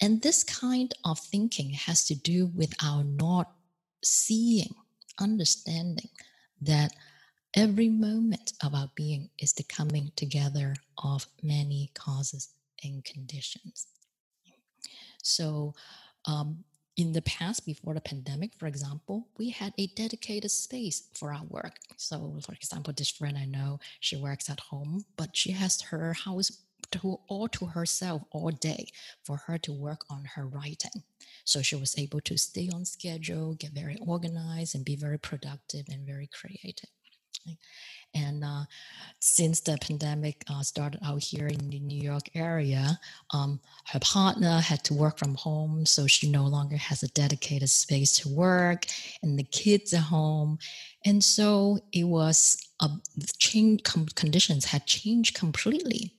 and 0.00 0.22
this 0.22 0.44
kind 0.44 0.94
of 1.04 1.18
thinking 1.18 1.70
has 1.70 2.04
to 2.06 2.14
do 2.14 2.46
with 2.46 2.74
our 2.82 3.04
not 3.04 3.52
seeing, 4.02 4.74
understanding 5.18 6.08
that 6.62 6.92
every 7.54 7.88
moment 7.88 8.52
of 8.64 8.74
our 8.74 8.90
being 8.94 9.30
is 9.38 9.52
the 9.52 9.64
coming 9.64 10.12
together 10.16 10.74
of 11.02 11.26
many 11.42 11.90
causes 11.94 12.48
and 12.82 13.04
conditions. 13.04 13.88
So, 15.22 15.74
um, 16.26 16.64
in 16.96 17.12
the 17.12 17.22
past, 17.22 17.64
before 17.64 17.94
the 17.94 18.00
pandemic, 18.00 18.52
for 18.58 18.66
example, 18.66 19.28
we 19.38 19.50
had 19.50 19.72
a 19.78 19.86
dedicated 19.88 20.50
space 20.50 21.04
for 21.14 21.32
our 21.32 21.44
work. 21.48 21.76
So, 21.96 22.38
for 22.44 22.52
example, 22.52 22.92
this 22.94 23.10
friend 23.10 23.38
I 23.38 23.46
know, 23.46 23.80
she 24.00 24.16
works 24.16 24.50
at 24.50 24.60
home, 24.60 25.04
but 25.16 25.34
she 25.34 25.52
has 25.52 25.80
her 25.82 26.12
house 26.12 26.50
to 26.92 27.20
all 27.28 27.48
to 27.48 27.66
herself 27.66 28.22
all 28.30 28.50
day 28.50 28.88
for 29.22 29.36
her 29.46 29.58
to 29.58 29.72
work 29.72 30.04
on 30.10 30.24
her 30.34 30.46
writing. 30.46 31.02
So 31.44 31.62
she 31.62 31.76
was 31.76 31.98
able 31.98 32.20
to 32.22 32.36
stay 32.36 32.68
on 32.72 32.84
schedule, 32.84 33.54
get 33.54 33.72
very 33.72 33.98
organized, 34.06 34.74
and 34.74 34.84
be 34.84 34.96
very 34.96 35.18
productive 35.18 35.86
and 35.88 36.06
very 36.06 36.28
creative. 36.32 36.90
And 38.12 38.42
uh, 38.44 38.64
since 39.20 39.60
the 39.60 39.78
pandemic 39.80 40.44
uh, 40.50 40.62
started 40.62 41.00
out 41.04 41.22
here 41.22 41.46
in 41.46 41.70
the 41.70 41.78
New 41.78 42.00
York 42.00 42.28
area, 42.34 42.98
um, 43.32 43.60
her 43.86 44.00
partner 44.00 44.58
had 44.58 44.82
to 44.84 44.94
work 44.94 45.16
from 45.16 45.36
home, 45.36 45.86
so 45.86 46.06
she 46.06 46.28
no 46.28 46.44
longer 46.44 46.76
has 46.76 47.02
a 47.02 47.08
dedicated 47.08 47.70
space 47.70 48.12
to 48.18 48.28
work, 48.28 48.86
and 49.22 49.38
the 49.38 49.44
kids 49.44 49.94
at 49.94 50.02
home, 50.02 50.58
and 51.04 51.22
so 51.22 51.78
it 51.92 52.04
was 52.04 52.58
a 52.80 52.88
change. 53.38 53.84
conditions 54.14 54.64
had 54.66 54.86
changed 54.86 55.36
completely, 55.36 56.12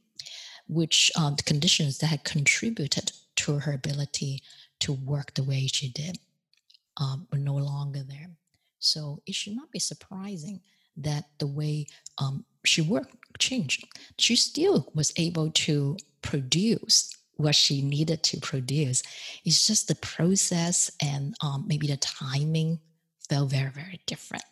which 0.67 1.11
uh, 1.17 1.29
the 1.31 1.43
conditions 1.43 1.97
that 1.99 2.07
had 2.07 2.23
contributed 2.23 3.11
to 3.37 3.59
her 3.59 3.73
ability 3.73 4.41
to 4.79 4.93
work 4.93 5.33
the 5.33 5.43
way 5.43 5.67
she 5.67 5.89
did 5.89 6.17
um, 6.97 7.27
were 7.31 7.39
no 7.39 7.55
longer 7.55 8.03
there. 8.03 8.29
So 8.79 9.21
it 9.25 9.35
should 9.35 9.55
not 9.55 9.71
be 9.71 9.79
surprising 9.79 10.61
that 10.97 11.25
the 11.39 11.47
way 11.47 11.87
um, 12.17 12.45
she 12.65 12.81
worked 12.81 13.15
changed. 13.39 13.87
She 14.17 14.35
still 14.35 14.91
was 14.93 15.13
able 15.17 15.51
to 15.51 15.97
produce 16.21 17.15
what 17.37 17.55
she 17.55 17.81
needed 17.81 18.23
to 18.23 18.39
produce. 18.39 19.03
It's 19.45 19.65
just 19.65 19.87
the 19.87 19.95
process 19.95 20.91
and 21.01 21.35
um, 21.41 21.65
maybe 21.67 21.87
the 21.87 21.97
timing 21.97 22.79
felt 23.29 23.51
very, 23.51 23.71
very 23.71 23.99
different. 24.05 24.43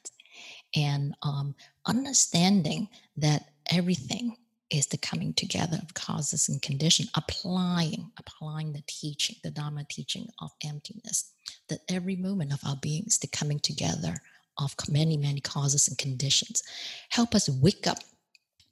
And 0.76 1.16
um, 1.24 1.56
understanding 1.86 2.90
that 3.18 3.50
everything 3.72 4.38
is 4.72 4.88
the 4.88 4.98
coming 4.98 5.34
together 5.34 5.80
of 5.82 5.94
causes 5.94 6.48
and 6.50 6.62
condition, 6.62 7.08
applying, 7.16 8.12
applying 8.20 8.74
the 8.74 8.84
teaching, 8.88 9.36
the 9.44 9.52
Dharma 9.52 9.84
teaching 9.90 10.28
of 10.40 10.52
emptiness, 10.64 11.32
that 11.70 11.80
every 11.90 12.16
moment 12.16 12.54
of 12.54 12.60
our 12.66 12.76
being 12.76 13.04
is 13.08 13.18
the 13.18 13.28
coming 13.28 13.60
together 13.60 14.16
of 14.60 14.76
many, 14.90 15.18
many 15.18 15.42
causes 15.42 15.88
and 15.88 15.98
conditions. 15.98 16.62
Help 17.10 17.34
us 17.34 17.50
wake 17.50 17.88
up 17.88 18.00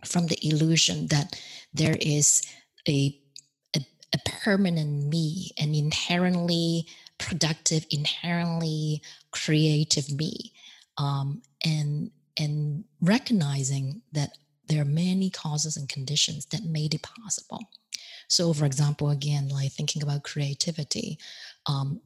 from 0.05 0.27
the 0.27 0.37
illusion 0.47 1.07
that 1.07 1.39
there 1.73 1.97
is 1.99 2.43
a, 2.87 3.19
a, 3.75 3.79
a 4.13 4.17
permanent 4.43 5.05
me, 5.07 5.51
an 5.57 5.73
inherently 5.73 6.87
productive, 7.17 7.85
inherently 7.89 9.01
creative 9.31 10.11
me, 10.11 10.53
um, 10.97 11.41
and 11.65 12.11
and 12.39 12.83
recognizing 13.01 14.01
that 14.11 14.37
there 14.67 14.81
are 14.81 14.85
many 14.85 15.29
causes 15.29 15.77
and 15.77 15.87
conditions 15.89 16.45
that 16.47 16.63
made 16.63 16.93
it 16.93 17.01
possible. 17.01 17.69
So, 18.27 18.53
for 18.53 18.65
example, 18.65 19.09
again, 19.09 19.49
like 19.49 19.71
thinking 19.71 20.03
about 20.03 20.23
creativity, 20.23 21.17
um, 21.65 22.01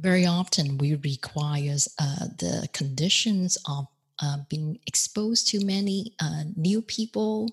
very 0.00 0.26
often 0.26 0.78
we 0.78 0.94
requires 0.94 1.88
uh, 2.00 2.26
the 2.38 2.68
conditions 2.72 3.58
of 3.68 3.86
uh, 4.22 4.38
being 4.48 4.78
exposed 4.86 5.48
to 5.48 5.64
many 5.64 6.14
uh, 6.20 6.44
new 6.56 6.80
people, 6.82 7.50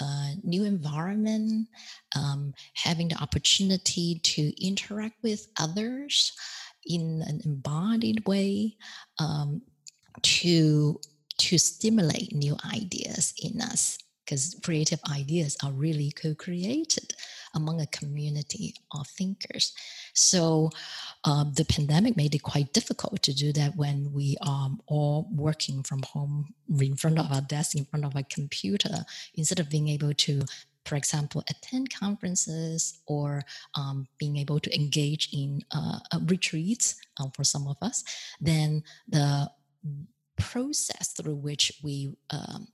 uh, 0.00 0.30
new 0.42 0.64
environment, 0.64 1.68
um, 2.16 2.54
having 2.74 3.08
the 3.08 3.16
opportunity 3.16 4.20
to 4.22 4.52
interact 4.64 5.22
with 5.22 5.48
others 5.58 6.32
in 6.86 7.22
an 7.26 7.40
embodied 7.44 8.26
way, 8.26 8.76
um, 9.18 9.62
to 10.22 11.00
to 11.38 11.58
stimulate 11.58 12.34
new 12.34 12.56
ideas 12.72 13.34
in 13.42 13.60
us 13.60 13.98
because 14.24 14.56
creative 14.62 15.00
ideas 15.10 15.56
are 15.62 15.72
really 15.72 16.10
co-created 16.12 17.14
among 17.54 17.80
a 17.80 17.86
community 17.86 18.74
of 18.92 19.06
thinkers. 19.06 19.74
So 20.14 20.70
um, 21.24 21.52
the 21.54 21.64
pandemic 21.64 22.16
made 22.16 22.34
it 22.34 22.42
quite 22.42 22.72
difficult 22.72 23.22
to 23.22 23.34
do 23.34 23.52
that 23.52 23.76
when 23.76 24.12
we 24.12 24.36
are 24.40 24.70
all 24.86 25.28
working 25.34 25.82
from 25.82 26.02
home 26.02 26.54
in 26.80 26.96
front 26.96 27.18
of 27.18 27.30
our 27.32 27.40
desk 27.42 27.74
in 27.76 27.84
front 27.84 28.04
of 28.04 28.16
a 28.16 28.22
computer 28.22 29.04
instead 29.34 29.60
of 29.60 29.68
being 29.68 29.88
able 29.88 30.14
to 30.14 30.42
for 30.84 30.96
example, 30.96 31.44
attend 31.48 31.94
conferences 31.94 33.02
or 33.06 33.42
um, 33.76 34.08
being 34.18 34.36
able 34.36 34.58
to 34.58 34.74
engage 34.74 35.28
in 35.32 35.62
uh, 35.70 36.00
retreats 36.26 36.96
um, 37.20 37.30
for 37.30 37.44
some 37.44 37.68
of 37.68 37.76
us, 37.82 38.02
then 38.40 38.82
the 39.08 39.48
process 40.36 41.12
through 41.12 41.36
which 41.36 41.72
we 41.82 42.16
um, 42.30 42.68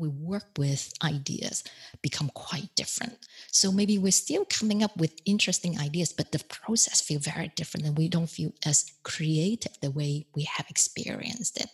we 0.00 0.08
work 0.08 0.46
with 0.56 0.92
ideas 1.04 1.62
become 2.00 2.30
quite 2.32 2.74
different. 2.74 3.18
So 3.52 3.70
maybe 3.70 3.98
we're 3.98 4.12
still 4.12 4.46
coming 4.46 4.82
up 4.82 4.96
with 4.96 5.20
interesting 5.26 5.78
ideas, 5.78 6.12
but 6.12 6.32
the 6.32 6.42
process 6.48 7.02
feel 7.02 7.20
very 7.20 7.52
different, 7.54 7.86
and 7.86 7.98
we 7.98 8.08
don't 8.08 8.30
feel 8.30 8.52
as 8.64 8.90
creative 9.02 9.78
the 9.82 9.90
way 9.90 10.26
we 10.34 10.44
have 10.44 10.66
experienced 10.70 11.60
it. 11.60 11.68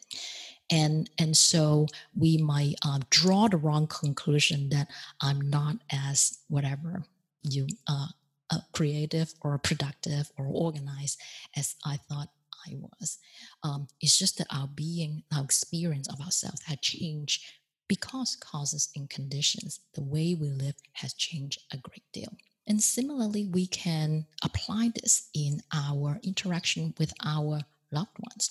And 0.69 1.09
and 1.19 1.37
so 1.37 1.87
we 2.17 2.37
might 2.39 2.75
um, 2.85 3.03
draw 3.11 3.47
the 3.47 3.57
wrong 3.57 3.87
conclusion 3.87 4.71
that 4.71 4.89
I'm 5.21 5.49
not 5.49 5.77
as 5.93 6.39
whatever 6.49 7.05
you 7.43 7.69
uh, 7.87 8.09
uh, 8.51 8.59
creative 8.73 9.33
or 9.41 9.59
productive 9.59 10.31
or 10.37 10.47
organized 10.47 11.21
as 11.57 11.77
I 11.85 11.97
thought 11.97 12.29
I 12.67 12.75
was. 12.75 13.19
Um, 13.63 13.89
it's 14.01 14.19
just 14.19 14.39
that 14.39 14.47
our 14.51 14.69
being, 14.69 15.23
our 15.35 15.45
experience 15.45 16.09
of 16.09 16.21
ourselves 16.21 16.63
had 16.65 16.83
changed 16.83 17.45
because 17.89 18.37
causes 18.37 18.91
and 18.97 19.09
conditions, 19.09 19.81
the 19.95 20.03
way 20.03 20.35
we 20.35 20.49
live 20.49 20.75
has 20.95 21.15
changed 21.15 21.63
a 21.73 21.77
great 21.77 22.03
deal. 22.13 22.33
And 22.67 22.83
similarly, 22.83 23.47
we 23.47 23.67
can 23.67 24.27
apply 24.43 24.91
this 24.95 25.29
in 25.35 25.63
our 25.73 26.19
interaction 26.25 26.95
with 26.99 27.13
our 27.25 27.61
loved 27.93 28.19
ones. 28.19 28.51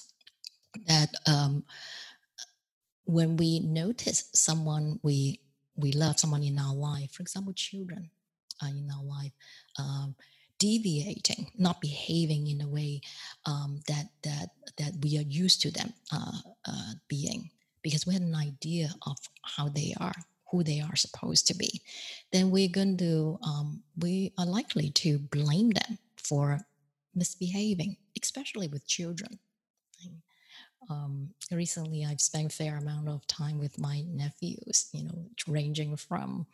That 0.87 1.13
um, 1.27 1.63
when 3.05 3.37
we 3.37 3.59
notice 3.59 4.29
someone 4.33 4.99
we 5.03 5.39
we 5.77 5.91
love, 5.91 6.19
someone 6.19 6.43
in 6.43 6.57
our 6.57 6.73
life, 6.73 7.11
for 7.11 7.21
example, 7.21 7.51
children 7.53 8.09
uh, 8.63 8.67
in 8.67 8.89
our 8.89 9.03
life, 9.03 9.31
um, 9.77 10.15
deviating, 10.59 11.51
not 11.57 11.81
behaving 11.81 12.47
in 12.47 12.61
a 12.61 12.67
way 12.67 13.01
um, 13.45 13.81
that 13.87 14.07
that 14.23 14.49
that 14.77 14.93
we 15.01 15.17
are 15.17 15.29
used 15.29 15.61
to 15.61 15.71
them 15.71 15.93
uh, 16.11 16.39
uh, 16.67 16.91
being, 17.07 17.49
because 17.81 18.05
we 18.05 18.13
had 18.13 18.21
an 18.21 18.35
idea 18.35 18.89
of 19.05 19.17
how 19.43 19.69
they 19.69 19.93
are, 19.99 20.15
who 20.51 20.63
they 20.63 20.79
are 20.81 20.95
supposed 20.95 21.47
to 21.47 21.55
be, 21.55 21.81
then 22.31 22.51
we're 22.51 22.69
going 22.69 22.97
to 22.97 23.37
um, 23.43 23.83
we 23.97 24.33
are 24.37 24.45
likely 24.45 24.89
to 24.91 25.19
blame 25.19 25.71
them 25.71 25.97
for 26.17 26.59
misbehaving, 27.13 27.97
especially 28.21 28.67
with 28.67 28.87
children. 28.87 29.39
Um, 30.89 31.29
recently, 31.51 32.05
I've 32.05 32.21
spent 32.21 32.51
a 32.51 32.55
fair 32.55 32.77
amount 32.77 33.09
of 33.09 33.25
time 33.25 33.57
with 33.57 33.79
my 33.79 34.01
nephews, 34.07 34.89
you 34.93 35.03
know, 35.03 35.25
ranging 35.47 35.97
from 35.97 36.45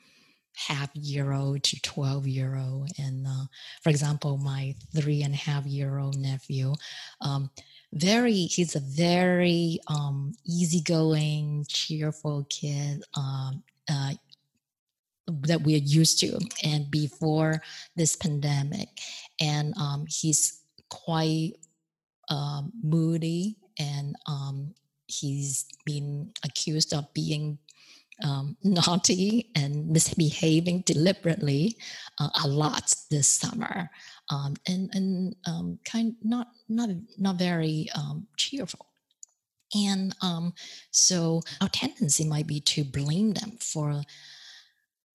half 0.55 0.89
year 0.95 1.33
old 1.33 1.63
to 1.63 1.81
12 1.81 2.27
year 2.27 2.55
old. 2.55 2.89
And 2.97 3.25
uh, 3.27 3.45
for 3.81 3.89
example, 3.89 4.37
my 4.37 4.75
three 4.95 5.23
and 5.23 5.33
a 5.33 5.37
half 5.37 5.65
year 5.65 5.97
old 5.99 6.17
nephew, 6.17 6.73
um, 7.21 7.49
very, 7.93 8.33
he's 8.33 8.75
a 8.75 8.79
very 8.79 9.79
um, 9.87 10.33
easygoing, 10.45 11.65
cheerful 11.67 12.45
kid. 12.49 13.03
Um, 13.15 13.63
uh, 13.89 14.13
that 15.43 15.61
we're 15.61 15.77
used 15.77 16.19
to 16.19 16.37
and 16.63 16.89
before 16.91 17.61
this 17.95 18.15
pandemic 18.15 18.89
and 19.39 19.73
um, 19.77 20.05
he's 20.09 20.61
quite 20.89 21.53
um, 22.29 22.71
moody 22.83 23.55
and 23.79 24.15
um, 24.27 24.73
he's 25.07 25.65
been 25.85 26.31
accused 26.43 26.93
of 26.93 27.11
being 27.13 27.57
um, 28.23 28.57
naughty 28.63 29.51
and 29.55 29.87
misbehaving 29.89 30.83
deliberately 30.85 31.77
uh, 32.19 32.29
a 32.43 32.47
lot 32.47 32.93
this 33.09 33.27
summer, 33.27 33.89
um, 34.29 34.55
and 34.67 34.89
and 34.93 35.35
um, 35.45 35.79
kind 35.85 36.15
not 36.23 36.47
not 36.69 36.89
not 37.17 37.35
very 37.37 37.87
um, 37.95 38.27
cheerful. 38.37 38.87
And 39.73 40.13
um, 40.21 40.53
so 40.91 41.41
our 41.61 41.69
tendency 41.69 42.27
might 42.27 42.47
be 42.47 42.59
to 42.61 42.83
blame 42.83 43.33
them 43.33 43.57
for 43.59 44.03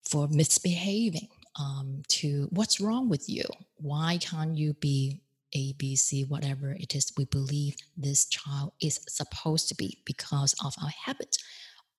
for 0.03 0.27
misbehaving. 0.27 1.29
Um, 1.59 2.03
to 2.09 2.47
what's 2.51 2.79
wrong 2.79 3.09
with 3.09 3.27
you? 3.27 3.43
Why 3.77 4.19
can't 4.21 4.55
you 4.55 4.73
be 4.73 5.21
a, 5.55 5.73
B, 5.73 5.95
C, 5.95 6.23
whatever 6.23 6.71
it 6.71 6.93
is 6.95 7.11
we 7.17 7.25
believe 7.25 7.75
this 7.95 8.25
child 8.25 8.73
is 8.81 8.99
supposed 9.07 9.69
to 9.69 9.75
be 9.75 9.97
because 10.05 10.53
of 10.63 10.75
our 10.81 10.91
habit 11.05 11.37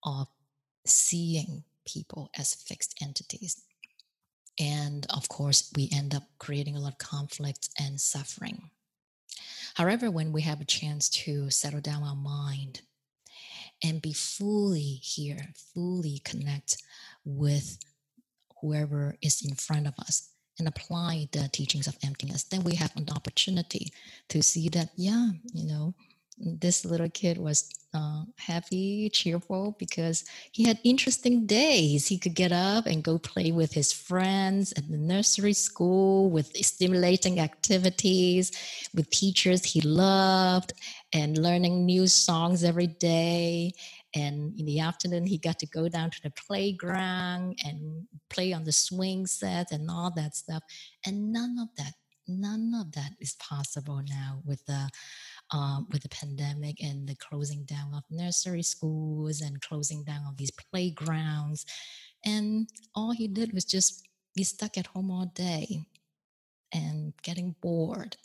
of 0.04 0.28
seeing 0.90 1.64
people 1.86 2.30
as 2.38 2.54
fixed 2.54 2.94
entities. 3.02 3.62
And 4.58 5.06
of 5.10 5.28
course, 5.28 5.70
we 5.76 5.88
end 5.92 6.14
up 6.14 6.24
creating 6.38 6.76
a 6.76 6.80
lot 6.80 6.92
of 6.92 6.98
conflict 6.98 7.68
and 7.78 8.00
suffering. 8.00 8.70
However, 9.74 10.10
when 10.10 10.32
we 10.32 10.42
have 10.42 10.60
a 10.60 10.64
chance 10.64 11.08
to 11.10 11.50
settle 11.50 11.80
down 11.80 12.02
our 12.02 12.16
mind 12.16 12.80
and 13.82 14.02
be 14.02 14.12
fully 14.12 14.80
here, 15.02 15.48
fully 15.74 16.20
connect 16.24 16.82
with 17.24 17.78
whoever 18.60 19.14
is 19.22 19.44
in 19.48 19.54
front 19.54 19.86
of 19.86 19.94
us 19.98 20.30
and 20.58 20.66
apply 20.66 21.28
the 21.30 21.48
teachings 21.52 21.86
of 21.86 21.96
emptiness, 22.02 22.42
then 22.42 22.64
we 22.64 22.74
have 22.74 22.94
an 22.96 23.06
opportunity 23.14 23.92
to 24.28 24.42
see 24.42 24.68
that, 24.70 24.90
yeah, 24.96 25.30
you 25.52 25.64
know, 25.68 25.94
this 26.40 26.84
little 26.84 27.08
kid 27.10 27.38
was 27.38 27.68
uh, 27.94 28.22
happy, 28.36 29.08
cheerful 29.10 29.74
because 29.78 30.24
he 30.52 30.64
had 30.64 30.78
interesting 30.84 31.46
days. 31.46 32.06
He 32.06 32.18
could 32.18 32.34
get 32.34 32.52
up 32.52 32.86
and 32.86 33.02
go 33.02 33.18
play 33.18 33.50
with 33.50 33.72
his 33.72 33.92
friends 33.92 34.72
at 34.76 34.88
the 34.90 34.98
nursery 34.98 35.54
school 35.54 36.30
with 36.30 36.54
stimulating 36.56 37.40
activities 37.40 38.52
with 38.94 39.10
teachers 39.10 39.64
he 39.64 39.80
loved 39.80 40.72
and 41.12 41.38
learning 41.38 41.86
new 41.86 42.06
songs 42.06 42.62
every 42.62 42.86
day. 42.86 43.72
And 44.14 44.58
in 44.58 44.66
the 44.66 44.80
afternoon, 44.80 45.26
he 45.26 45.38
got 45.38 45.58
to 45.60 45.66
go 45.66 45.88
down 45.88 46.10
to 46.10 46.22
the 46.22 46.30
playground 46.30 47.58
and 47.64 48.06
play 48.30 48.52
on 48.52 48.64
the 48.64 48.72
swing 48.72 49.26
set 49.26 49.70
and 49.70 49.90
all 49.90 50.10
that 50.16 50.34
stuff. 50.34 50.62
And 51.06 51.32
none 51.32 51.56
of 51.60 51.68
that, 51.76 51.92
none 52.26 52.72
of 52.78 52.92
that 52.92 53.12
is 53.20 53.34
possible 53.34 54.02
now 54.06 54.40
with 54.44 54.64
the 54.66 54.90
um, 55.50 55.86
with 55.90 56.02
the 56.02 56.08
pandemic 56.08 56.82
and 56.82 57.08
the 57.08 57.16
closing 57.16 57.64
down 57.64 57.94
of 57.94 58.04
nursery 58.10 58.62
schools 58.62 59.40
and 59.40 59.60
closing 59.60 60.04
down 60.04 60.24
of 60.28 60.36
these 60.36 60.50
playgrounds. 60.50 61.64
And 62.24 62.68
all 62.94 63.12
he 63.12 63.28
did 63.28 63.52
was 63.52 63.64
just 63.64 64.06
be 64.34 64.44
stuck 64.44 64.76
at 64.76 64.88
home 64.88 65.10
all 65.10 65.26
day 65.34 65.86
and 66.72 67.12
getting 67.22 67.54
bored. 67.60 68.16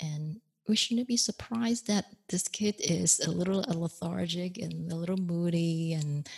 And 0.00 0.40
we 0.66 0.76
shouldn't 0.76 1.08
be 1.08 1.16
surprised 1.16 1.86
that 1.86 2.06
this 2.28 2.48
kid 2.48 2.76
is 2.78 3.20
a 3.20 3.30
little 3.30 3.64
lethargic 3.68 4.58
and 4.58 4.90
a 4.90 4.94
little 4.94 5.16
moody 5.16 5.92
and 5.92 6.28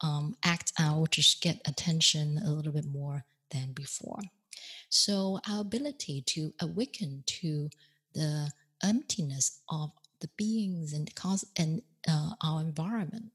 um, 0.00 0.36
act 0.44 0.72
out 0.78 1.12
to 1.12 1.22
get 1.40 1.60
attention 1.66 2.40
a 2.44 2.50
little 2.50 2.72
bit 2.72 2.86
more 2.86 3.24
than 3.50 3.72
before. 3.72 4.20
So, 4.90 5.40
our 5.48 5.60
ability 5.60 6.22
to 6.26 6.52
awaken 6.60 7.22
to 7.26 7.68
the 8.14 8.50
emptiness 8.82 9.60
of 9.68 9.92
the 10.20 10.28
beings 10.36 10.92
and 10.92 11.14
cause 11.14 11.44
and 11.56 11.82
uh, 12.08 12.32
our 12.42 12.60
environment. 12.60 13.26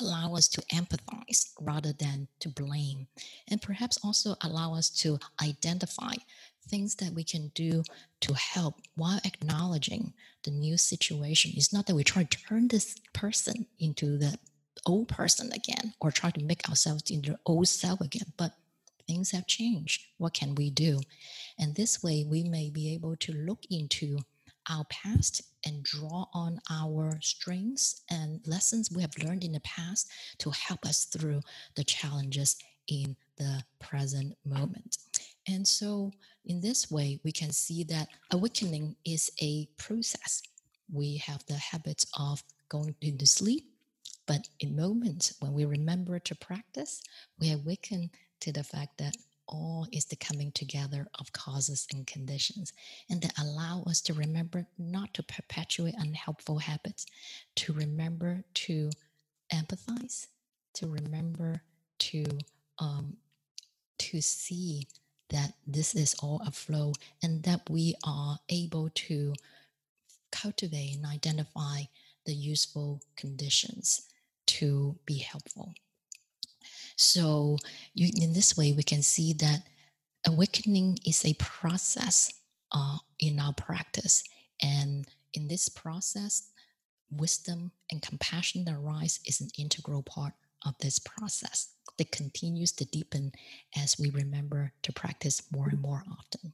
Allow 0.00 0.34
us 0.36 0.48
to 0.48 0.62
empathize 0.72 1.52
rather 1.60 1.92
than 1.92 2.28
to 2.40 2.48
blame. 2.48 3.08
And 3.48 3.60
perhaps 3.60 3.98
also 4.02 4.36
allow 4.42 4.74
us 4.74 4.88
to 5.02 5.18
identify 5.42 6.14
things 6.68 6.94
that 6.96 7.12
we 7.12 7.24
can 7.24 7.50
do 7.54 7.82
to 8.20 8.34
help 8.34 8.76
while 8.94 9.20
acknowledging 9.24 10.14
the 10.44 10.50
new 10.50 10.76
situation. 10.78 11.52
It's 11.54 11.72
not 11.72 11.86
that 11.86 11.94
we 11.94 12.04
try 12.04 12.24
to 12.24 12.38
turn 12.44 12.68
this 12.68 12.96
person 13.12 13.66
into 13.78 14.16
the 14.16 14.38
old 14.86 15.08
person 15.08 15.52
again 15.52 15.94
or 16.00 16.10
try 16.10 16.30
to 16.30 16.44
make 16.44 16.68
ourselves 16.68 17.10
into 17.10 17.32
the 17.32 17.38
old 17.46 17.68
self 17.68 18.00
again 18.00 18.32
but 18.36 18.52
things 19.06 19.30
have 19.32 19.46
changed. 19.46 20.06
What 20.18 20.34
can 20.34 20.54
we 20.54 20.70
do? 20.70 21.00
And 21.58 21.74
this 21.74 22.02
way 22.02 22.24
we 22.28 22.44
may 22.44 22.70
be 22.70 22.94
able 22.94 23.16
to 23.16 23.32
look 23.32 23.60
into 23.70 24.18
our 24.68 24.84
past 24.84 25.42
and 25.64 25.82
draw 25.82 26.26
on 26.32 26.60
our 26.70 27.18
strengths 27.20 28.02
and 28.10 28.40
lessons 28.46 28.90
we 28.90 29.02
have 29.02 29.16
learned 29.22 29.44
in 29.44 29.52
the 29.52 29.60
past 29.60 30.10
to 30.38 30.50
help 30.50 30.84
us 30.84 31.04
through 31.04 31.40
the 31.76 31.84
challenges 31.84 32.56
in 32.88 33.16
the 33.36 33.62
present 33.78 34.34
moment. 34.44 34.98
And 35.48 35.66
so, 35.66 36.12
in 36.44 36.60
this 36.60 36.90
way, 36.90 37.20
we 37.24 37.32
can 37.32 37.52
see 37.52 37.84
that 37.84 38.08
awakening 38.30 38.96
is 39.04 39.30
a 39.40 39.66
process. 39.76 40.42
We 40.92 41.16
have 41.18 41.44
the 41.46 41.56
habits 41.56 42.06
of 42.18 42.42
going 42.68 42.94
into 43.00 43.26
sleep, 43.26 43.64
but 44.26 44.48
in 44.60 44.76
moments 44.76 45.34
when 45.40 45.52
we 45.52 45.64
remember 45.64 46.18
to 46.18 46.34
practice, 46.34 47.02
we 47.38 47.52
awaken 47.52 48.10
to 48.40 48.52
the 48.52 48.64
fact 48.64 48.98
that 48.98 49.16
all 49.52 49.86
is 49.92 50.06
the 50.06 50.16
coming 50.16 50.50
together 50.52 51.06
of 51.20 51.32
causes 51.32 51.86
and 51.92 52.06
conditions, 52.06 52.72
and 53.10 53.20
that 53.22 53.38
allow 53.38 53.84
us 53.86 54.00
to 54.02 54.14
remember 54.14 54.66
not 54.78 55.14
to 55.14 55.22
perpetuate 55.22 55.94
unhelpful 55.98 56.58
habits, 56.58 57.06
to 57.56 57.72
remember 57.72 58.44
to 58.54 58.90
empathize, 59.52 60.28
to 60.74 60.86
remember 60.88 61.62
to 61.98 62.24
um, 62.78 63.16
to 63.98 64.20
see 64.20 64.88
that 65.28 65.52
this 65.66 65.94
is 65.94 66.14
all 66.22 66.42
a 66.46 66.50
flow, 66.50 66.92
and 67.22 67.42
that 67.44 67.60
we 67.70 67.94
are 68.04 68.38
able 68.48 68.88
to 68.94 69.34
cultivate 70.32 70.96
and 70.96 71.06
identify 71.06 71.82
the 72.26 72.34
useful 72.34 73.00
conditions 73.16 74.08
to 74.46 74.96
be 75.06 75.18
helpful. 75.18 75.74
So, 76.96 77.58
you, 77.94 78.10
in 78.14 78.32
this 78.32 78.56
way, 78.56 78.72
we 78.72 78.82
can 78.82 79.02
see 79.02 79.32
that 79.34 79.62
awakening 80.26 80.98
is 81.06 81.24
a 81.24 81.34
process 81.34 82.32
uh, 82.72 82.98
in 83.18 83.38
our 83.38 83.52
practice. 83.52 84.24
And 84.62 85.06
in 85.34 85.48
this 85.48 85.68
process, 85.68 86.50
wisdom 87.10 87.72
and 87.90 88.00
compassion 88.00 88.64
that 88.64 88.74
arise 88.74 89.20
is 89.26 89.40
an 89.40 89.48
integral 89.58 90.02
part 90.02 90.32
of 90.64 90.74
this 90.80 90.98
process 90.98 91.74
that 91.98 92.12
continues 92.12 92.72
to 92.72 92.84
deepen 92.86 93.32
as 93.76 93.98
we 93.98 94.10
remember 94.10 94.72
to 94.82 94.92
practice 94.92 95.42
more 95.52 95.68
and 95.68 95.80
more 95.80 96.02
often. 96.10 96.52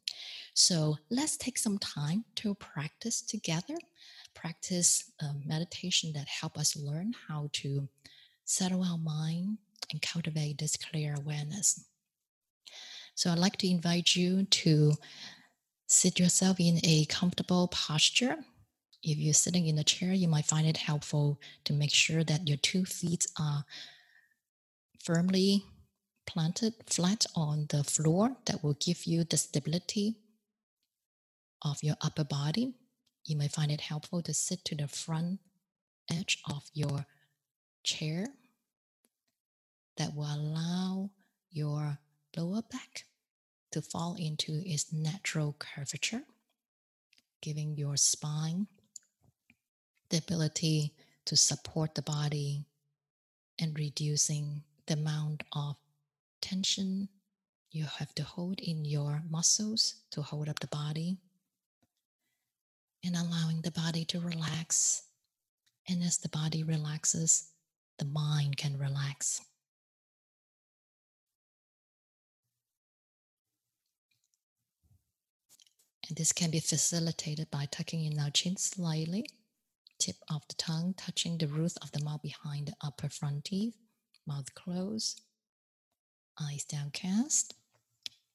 So 0.54 0.96
let's 1.10 1.36
take 1.36 1.58
some 1.58 1.78
time 1.78 2.24
to 2.36 2.54
practice 2.54 3.22
together, 3.22 3.76
practice 4.34 5.12
meditation 5.44 6.12
that 6.14 6.26
help 6.26 6.58
us 6.58 6.76
learn 6.76 7.14
how 7.28 7.50
to 7.52 7.88
settle 8.44 8.82
our 8.82 8.98
mind, 8.98 9.58
and 9.90 10.02
cultivate 10.02 10.58
this 10.58 10.76
clear 10.76 11.14
awareness. 11.16 11.84
So 13.14 13.30
I'd 13.30 13.38
like 13.38 13.56
to 13.58 13.68
invite 13.68 14.14
you 14.14 14.44
to 14.44 14.92
sit 15.86 16.18
yourself 16.18 16.60
in 16.60 16.80
a 16.84 17.04
comfortable 17.06 17.68
posture. 17.68 18.36
If 19.02 19.18
you're 19.18 19.34
sitting 19.34 19.66
in 19.66 19.78
a 19.78 19.84
chair, 19.84 20.12
you 20.12 20.28
might 20.28 20.44
find 20.44 20.66
it 20.66 20.76
helpful 20.76 21.40
to 21.64 21.72
make 21.72 21.92
sure 21.92 22.22
that 22.24 22.46
your 22.46 22.58
two 22.58 22.84
feet 22.84 23.26
are 23.38 23.64
firmly 25.02 25.64
planted 26.26 26.74
flat 26.86 27.24
on 27.34 27.66
the 27.70 27.82
floor 27.82 28.36
that 28.46 28.62
will 28.62 28.74
give 28.74 29.04
you 29.04 29.24
the 29.24 29.36
stability 29.36 30.16
of 31.62 31.82
your 31.82 31.96
upper 32.02 32.24
body. 32.24 32.74
You 33.24 33.36
may 33.36 33.48
find 33.48 33.70
it 33.72 33.80
helpful 33.80 34.22
to 34.22 34.34
sit 34.34 34.64
to 34.66 34.74
the 34.74 34.88
front 34.88 35.40
edge 36.10 36.38
of 36.48 36.64
your 36.72 37.06
chair 37.82 38.26
that 39.98 40.14
will 40.14 40.32
allow 40.34 41.10
your 41.50 41.98
lower 42.36 42.62
back 42.62 43.04
to 43.72 43.82
fall 43.82 44.16
into 44.18 44.62
its 44.64 44.92
natural 44.92 45.54
curvature, 45.58 46.22
giving 47.42 47.76
your 47.76 47.96
spine 47.96 48.66
the 50.08 50.18
ability 50.18 50.94
to 51.26 51.36
support 51.36 51.94
the 51.94 52.02
body 52.02 52.64
and 53.60 53.78
reducing 53.78 54.62
the 54.86 54.94
amount 54.94 55.42
of 55.52 55.76
tension 56.40 57.08
you 57.70 57.84
have 57.98 58.14
to 58.14 58.22
hold 58.22 58.60
in 58.60 58.84
your 58.84 59.22
muscles 59.28 59.96
to 60.10 60.22
hold 60.22 60.48
up 60.48 60.60
the 60.60 60.68
body 60.68 61.18
and 63.04 63.14
allowing 63.14 63.60
the 63.60 63.70
body 63.70 64.04
to 64.06 64.20
relax. 64.20 65.02
And 65.88 66.02
as 66.02 66.18
the 66.18 66.30
body 66.30 66.62
relaxes, 66.62 67.50
the 67.98 68.06
mind 68.06 68.56
can 68.56 68.78
relax. 68.78 69.42
And 76.08 76.16
this 76.16 76.32
can 76.32 76.50
be 76.50 76.60
facilitated 76.60 77.50
by 77.50 77.66
tucking 77.66 78.04
in 78.04 78.18
our 78.18 78.30
chin 78.30 78.56
slightly, 78.56 79.28
tip 79.98 80.16
of 80.30 80.42
the 80.48 80.54
tongue 80.54 80.94
touching 80.96 81.36
the 81.36 81.46
roof 81.46 81.74
of 81.82 81.92
the 81.92 82.02
mouth 82.02 82.22
behind 82.22 82.68
the 82.68 82.74
upper 82.82 83.08
front 83.10 83.44
teeth, 83.44 83.76
mouth 84.26 84.54
closed, 84.54 85.20
eyes 86.40 86.64
downcast. 86.64 87.54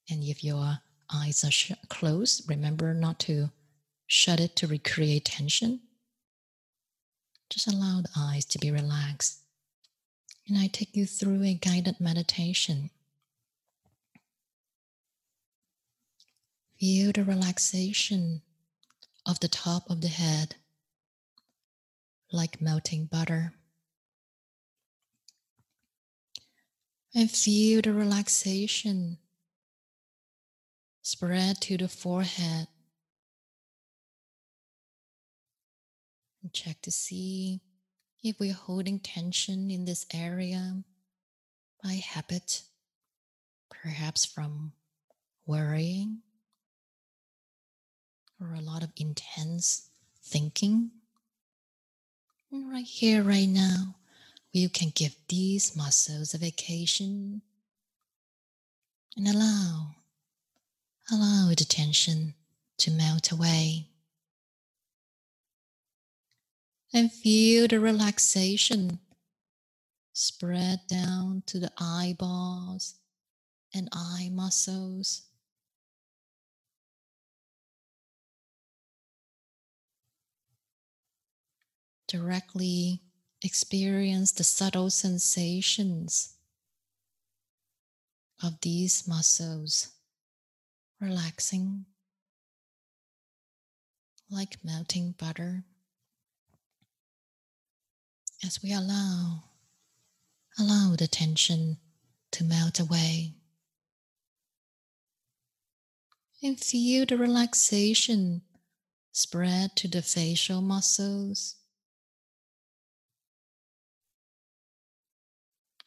And 0.10 0.24
if 0.24 0.44
your 0.44 0.80
eyes 1.12 1.44
are 1.44 1.52
sh- 1.52 1.72
closed, 1.90 2.48
remember 2.48 2.94
not 2.94 3.20
to 3.22 3.50
shut 4.08 4.40
it 4.40 4.56
to 4.58 4.68
recreate 4.68 5.26
tension. 5.26 5.82
Just 7.50 7.68
allow 7.68 8.02
the 8.02 8.10
eyes 8.16 8.46
to 8.46 8.60
be 8.60 8.72
relaxed. 8.72 9.40
And 10.48 10.58
I 10.58 10.68
take 10.68 10.96
you 10.96 11.06
through 11.06 11.44
a 11.44 11.54
guided 11.54 12.00
meditation 12.00 12.90
Feel 16.84 17.14
the 17.14 17.24
relaxation 17.24 18.42
of 19.26 19.40
the 19.40 19.48
top 19.48 19.90
of 19.90 20.02
the 20.02 20.10
head 20.10 20.58
like 22.30 22.60
melting 22.60 23.06
butter. 23.06 23.54
And 27.16 27.32
feel 27.32 27.82
the 27.82 27.94
relaxation 27.94 29.18
spread 31.02 31.62
to 31.62 31.78
the 31.78 31.88
forehead. 31.88 32.68
And 36.42 36.52
check 36.52 36.82
to 36.82 36.92
see 36.92 37.62
if 38.22 38.42
we're 38.42 38.52
holding 38.52 39.00
tension 39.00 39.72
in 39.72 39.86
this 39.86 40.06
area 40.14 40.84
by 41.82 41.94
habit, 41.94 42.64
perhaps 43.70 44.26
from 44.26 44.74
worrying 45.46 46.24
or 48.44 48.56
a 48.56 48.62
lot 48.62 48.84
of 48.84 48.92
intense 48.98 49.90
thinking 50.24 50.92
And 52.52 52.72
right 52.72 52.86
here, 52.86 53.24
right 53.24 53.50
now, 53.50 53.96
you 54.52 54.70
can 54.70 54.92
give 54.96 55.16
these 55.28 55.76
muscles 55.76 56.34
a 56.34 56.38
vacation 56.38 57.42
and 59.18 59.28
allow, 59.28 59.96
allow 61.12 61.50
the 61.50 61.66
tension 61.66 62.36
to 62.80 62.92
melt 62.92 63.32
away. 63.32 63.90
And 66.94 67.12
feel 67.12 67.68
the 67.68 67.80
relaxation 67.80 69.00
spread 70.14 70.82
down 70.88 71.44
to 71.48 71.60
the 71.60 71.72
eyeballs 71.80 72.96
and 73.74 73.90
eye 73.94 74.30
muscles. 74.32 75.24
Directly 82.14 83.02
experience 83.42 84.32
the 84.32 84.44
subtle 84.44 84.92
sensations 84.92 86.36
of 88.44 88.62
these 88.62 89.08
muscles 89.08 89.88
relaxing 91.02 91.86
like 94.30 94.64
melting 94.64 95.16
butter. 95.18 95.64
As 98.46 98.62
we 98.62 98.72
allow 98.72 99.46
allow 100.60 100.96
the 100.96 101.08
tension 101.08 101.78
to 102.30 102.44
melt 102.44 102.80
away 102.80 103.34
and 106.44 106.60
feel 106.60 107.08
the 107.08 107.18
relaxation 107.18 108.44
spread 109.12 109.76
to 109.78 109.88
the 109.88 110.04
facial 110.04 110.62
muscles 110.62 111.56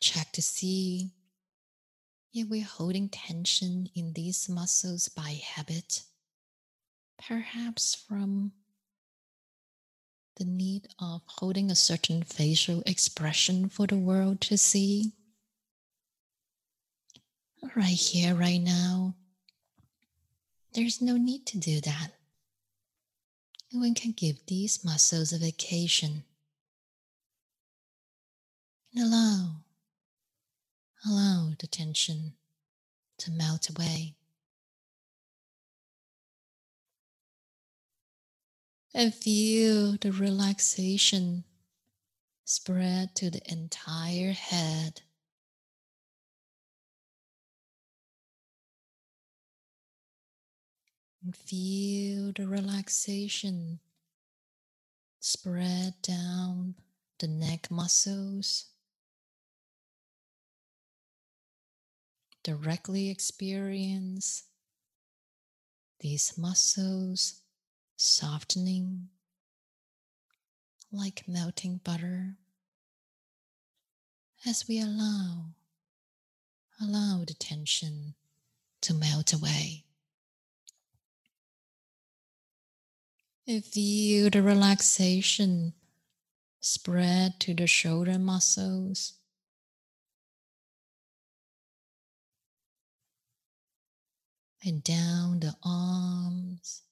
check 0.06 0.30
to 0.30 0.40
see 0.40 1.10
if 2.32 2.48
we're 2.48 2.64
holding 2.64 3.08
tension 3.08 3.88
in 3.96 4.12
these 4.12 4.48
muscles 4.48 5.08
by 5.08 5.40
habit, 5.42 6.02
perhaps 7.26 7.94
from 8.08 8.52
the 10.36 10.44
need 10.44 10.86
of 11.00 11.22
holding 11.26 11.70
a 11.70 11.74
certain 11.74 12.22
facial 12.22 12.84
expression 12.86 13.68
for 13.68 13.88
the 13.88 13.96
world 13.96 14.40
to 14.42 14.56
see. 14.56 15.12
Right 17.74 17.88
here, 17.88 18.34
right 18.34 18.60
now, 18.60 19.14
there's 20.72 21.02
no 21.02 21.16
need 21.16 21.46
to 21.46 21.58
do 21.58 21.80
that. 21.80 22.12
One 23.72 23.94
can 23.94 24.12
give 24.12 24.36
these 24.46 24.84
muscles 24.84 25.32
a 25.32 25.38
vacation 25.38 26.22
and 28.94 29.04
allow 29.04 29.65
Allow 31.08 31.52
the 31.58 31.66
tension 31.66 32.32
to 33.18 33.30
melt 33.30 33.70
away. 33.70 34.14
And 38.92 39.14
feel 39.14 39.96
the 40.00 40.10
relaxation 40.10 41.44
spread 42.44 43.14
to 43.16 43.30
the 43.30 43.42
entire 43.50 44.32
head. 44.32 45.02
And 51.22 51.36
feel 51.36 52.32
the 52.34 52.48
relaxation 52.48 53.80
spread 55.20 55.94
down 56.02 56.76
the 57.18 57.28
neck 57.28 57.70
muscles 57.70 58.66
directly 62.46 63.10
experience 63.10 64.44
these 65.98 66.38
muscles 66.38 67.40
softening 67.96 69.08
like 70.92 71.24
melting 71.26 71.80
butter 71.82 72.36
as 74.46 74.68
we 74.68 74.80
allow 74.80 75.46
allow 76.80 77.24
the 77.26 77.34
tension 77.34 78.14
to 78.80 78.94
melt 78.94 79.32
away. 79.32 79.82
Feel 83.44 84.30
the 84.30 84.40
relaxation 84.40 85.72
spread 86.60 87.40
to 87.40 87.54
the 87.54 87.66
shoulder 87.66 88.20
muscles 88.20 89.14
and 94.64 94.82
down 94.82 95.40
the 95.40 95.54
arms 95.64 96.82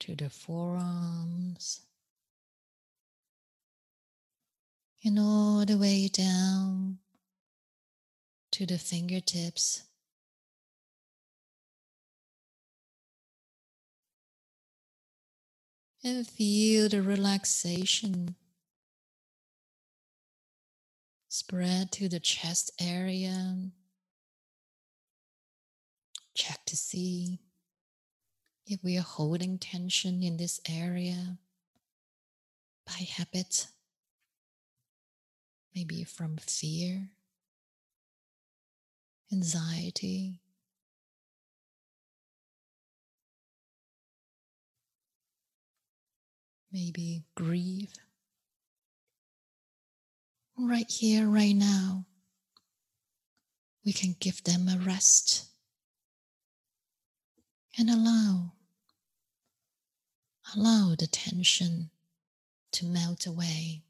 to 0.00 0.14
the 0.14 0.30
forearms 0.30 1.80
and 5.04 5.18
all 5.18 5.64
the 5.64 5.78
way 5.78 6.08
down 6.08 6.98
to 8.52 8.66
the 8.66 8.78
fingertips. 8.78 9.84
And 16.04 16.26
feel 16.26 16.88
the 16.88 17.02
relaxation 17.02 18.36
spread 21.28 21.92
to 21.92 22.08
the 22.08 22.20
chest 22.20 22.70
area 22.80 23.70
Check 26.38 26.64
to 26.66 26.76
see 26.76 27.40
if 28.64 28.78
we 28.84 28.96
are 28.96 29.02
holding 29.02 29.58
tension 29.58 30.22
in 30.22 30.36
this 30.36 30.60
area 30.68 31.36
by 32.86 33.08
habit, 33.16 33.66
maybe 35.74 36.04
from 36.04 36.36
fear, 36.36 37.08
anxiety. 39.32 40.38
Maybe 46.70 47.24
grief. 47.34 47.92
Right 50.56 50.88
here, 50.88 51.26
right 51.26 51.56
now, 51.56 52.04
we 53.84 53.92
can 53.92 54.14
give 54.20 54.44
them 54.44 54.68
a 54.68 54.78
rest 54.78 55.48
and 57.78 57.88
allow, 57.88 58.52
allow 60.56 60.96
the 60.98 61.06
tension 61.06 61.90
to 62.72 62.84
melt 62.84 63.24
away. 63.24 63.82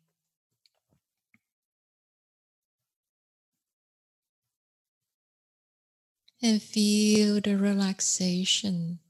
And 6.40 6.62
feel 6.62 7.40
the 7.40 7.57
relaxation 7.57 9.01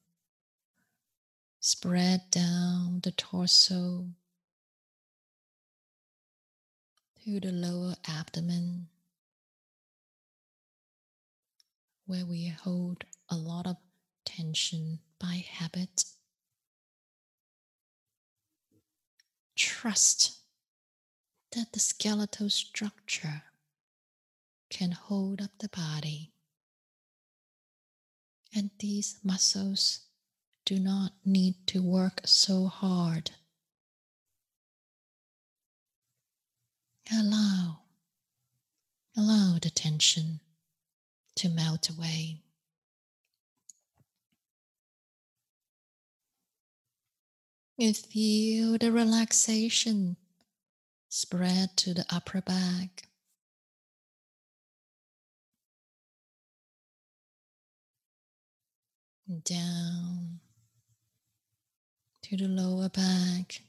spread 1.61 2.31
down 2.31 3.01
the 3.03 3.11
torso 3.11 4.07
to 7.25 7.41
the 7.41 7.53
lower 7.53 7.97
abdomen, 8.09 8.87
where 12.07 12.25
we 12.25 12.49
hold 12.49 13.05
a 13.29 13.37
lot 13.37 13.67
of 13.67 13.77
tension 14.29 14.99
by 15.19 15.43
habit. 15.51 16.05
Trust 19.57 20.38
that 21.53 21.73
the 21.73 21.81
skeletal 21.81 22.51
structure 22.51 23.43
can 24.69 24.93
hold 24.93 25.41
up 25.41 25.51
the 25.59 25.71
body, 25.71 26.33
and 28.55 28.71
these 28.79 29.19
muscles 29.25 30.01
do 30.67 30.79
not 30.79 31.12
need 31.25 31.67
to 31.69 31.83
work 31.83 32.21
so 32.25 32.67
hard. 32.67 33.31
Allow, 37.11 37.79
allow 39.17 39.59
the 39.61 39.71
tension 39.71 40.41
to 41.37 41.49
melt 41.49 41.88
away. 41.88 42.43
You 47.81 47.95
feel 47.95 48.77
the 48.77 48.91
relaxation 48.91 50.17
spread 51.09 51.77
to 51.77 51.95
the 51.95 52.05
upper 52.11 52.41
back. 52.41 53.05
Down 59.45 60.41
to 62.23 62.37
the 62.37 62.49
lower 62.49 62.88
back 62.88 63.61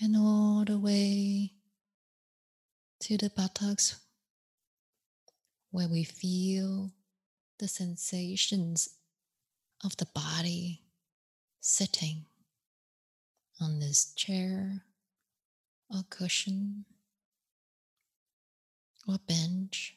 and 0.00 0.16
all 0.16 0.64
the 0.64 0.78
way 0.78 1.52
to 3.00 3.18
the 3.18 3.28
buttocks 3.28 4.00
where 5.72 5.88
we 5.88 6.04
feel 6.04 6.92
the 7.58 7.68
sensations 7.68 8.88
of 9.84 9.96
the 9.96 10.06
body 10.06 10.82
sitting 11.60 12.24
on 13.60 13.80
this 13.80 14.12
chair 14.14 14.82
or 15.90 16.02
cushion 16.08 16.84
or 19.06 19.18
bench. 19.26 19.96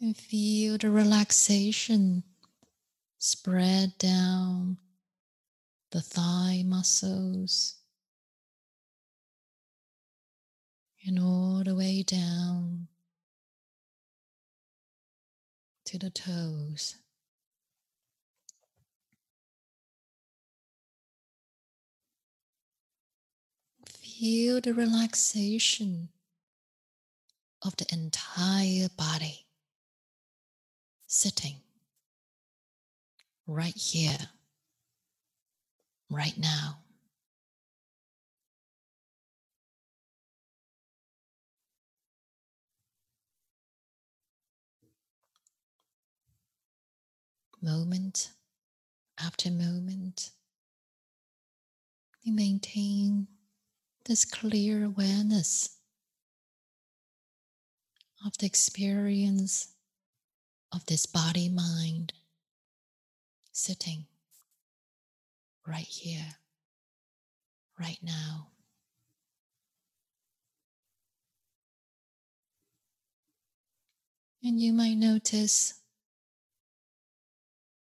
And 0.00 0.16
feel 0.16 0.78
the 0.78 0.90
relaxation 0.90 2.22
spread 3.18 3.98
down 3.98 4.78
the 5.90 6.00
thigh 6.00 6.62
muscles 6.64 7.74
and 11.04 11.18
all 11.18 11.62
the 11.64 11.74
way 11.74 12.02
down 12.02 12.86
to 15.88 15.96
the 15.96 16.10
toes. 16.10 16.96
Feel 23.86 24.60
the 24.60 24.74
relaxation 24.74 26.10
of 27.62 27.74
the 27.78 27.86
entire 27.90 28.90
body 28.98 29.46
sitting 31.06 31.56
right 33.46 33.74
here, 33.74 34.28
right 36.10 36.36
now. 36.36 36.80
Moment 47.60 48.30
after 49.18 49.50
moment, 49.50 50.30
we 52.24 52.30
maintain 52.30 53.26
this 54.06 54.24
clear 54.24 54.84
awareness 54.84 55.70
of 58.24 58.38
the 58.38 58.46
experience 58.46 59.74
of 60.72 60.86
this 60.86 61.04
body 61.04 61.48
mind 61.48 62.12
sitting 63.50 64.06
right 65.66 65.84
here, 65.84 66.36
right 67.78 67.98
now. 68.02 68.48
And 74.44 74.60
you 74.60 74.72
might 74.72 74.94
notice 74.94 75.77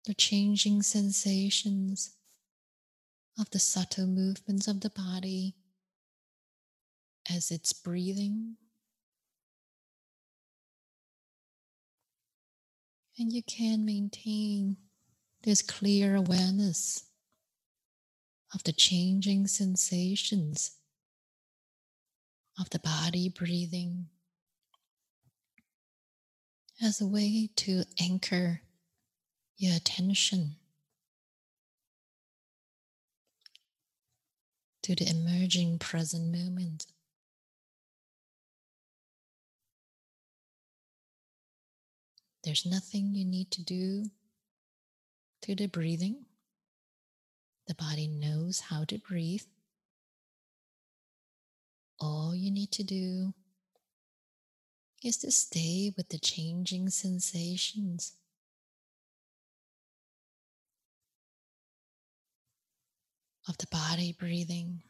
the 0.05 0.13
changing 0.13 0.81
sensations 0.81 2.15
of 3.39 3.49
the 3.51 3.59
subtle 3.59 4.07
movements 4.07 4.67
of 4.67 4.81
the 4.81 4.89
body 4.89 5.55
as 7.33 7.51
it's 7.51 7.71
breathing. 7.71 8.57
And 13.17 13.31
you 13.31 13.43
can 13.43 13.85
maintain 13.85 14.77
this 15.43 15.61
clear 15.61 16.15
awareness 16.15 17.03
of 18.53 18.63
the 18.63 18.73
changing 18.73 19.47
sensations 19.47 20.77
of 22.59 22.69
the 22.71 22.79
body 22.79 23.29
breathing 23.29 24.07
as 26.81 26.99
a 26.99 27.07
way 27.07 27.49
to 27.55 27.83
anchor 28.01 28.62
your 29.57 29.75
attention 29.75 30.55
to 34.81 34.95
the 34.95 35.09
emerging 35.09 35.79
present 35.79 36.31
moment. 36.31 36.85
There's 42.43 42.65
nothing 42.65 43.15
you 43.15 43.23
need 43.23 43.51
to 43.51 43.63
do 43.63 44.05
to 45.43 45.55
the 45.55 45.67
breathing. 45.67 46.25
The 47.67 47.75
body 47.75 48.07
knows 48.07 48.59
how 48.59 48.83
to 48.85 48.97
breathe. 48.97 49.43
All 51.99 52.35
you 52.35 52.51
need 52.51 52.71
to 52.73 52.83
do 52.83 53.33
is 55.01 55.17
to 55.19 55.31
stay 55.31 55.93
with 55.95 56.09
the 56.09 56.17
changing 56.17 56.89
sensations 56.89 58.13
of 63.47 63.57
the 63.57 63.67
body 63.67 64.15
breathing 64.17 64.81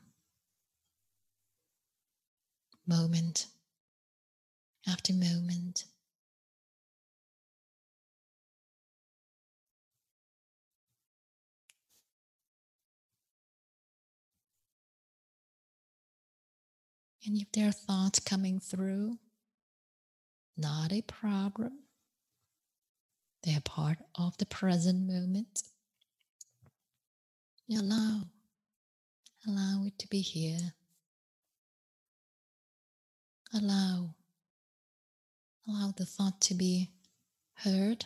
moment 2.87 3.47
after 4.87 5.13
moment. 5.13 5.85
And 17.25 17.37
if 17.37 17.49
there 17.53 17.69
are 17.69 17.71
thoughts 17.71 18.19
coming 18.19 18.59
through, 18.59 19.17
not 20.57 20.91
a 20.91 21.01
problem. 21.01 21.79
They 23.43 23.55
are 23.55 23.61
part 23.61 23.97
of 24.15 24.37
the 24.37 24.45
present 24.45 25.07
moment. 25.07 25.63
Allow 27.71 28.23
Allow 29.47 29.83
it 29.85 29.99
to 29.99 30.07
be 30.07 30.21
here. 30.21 30.73
Allow. 33.53 34.15
Allow 35.67 35.93
the 35.95 36.05
thought 36.05 36.39
to 36.41 36.53
be 36.53 36.91
heard 37.55 38.05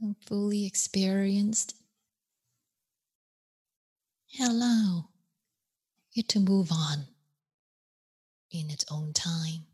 and 0.00 0.14
fully 0.26 0.66
experienced. 0.66 1.74
Allow 4.40 5.08
it 6.14 6.28
to 6.28 6.40
move 6.40 6.70
on 6.70 7.06
in 8.50 8.70
its 8.70 8.84
own 8.90 9.12
time. 9.12 9.66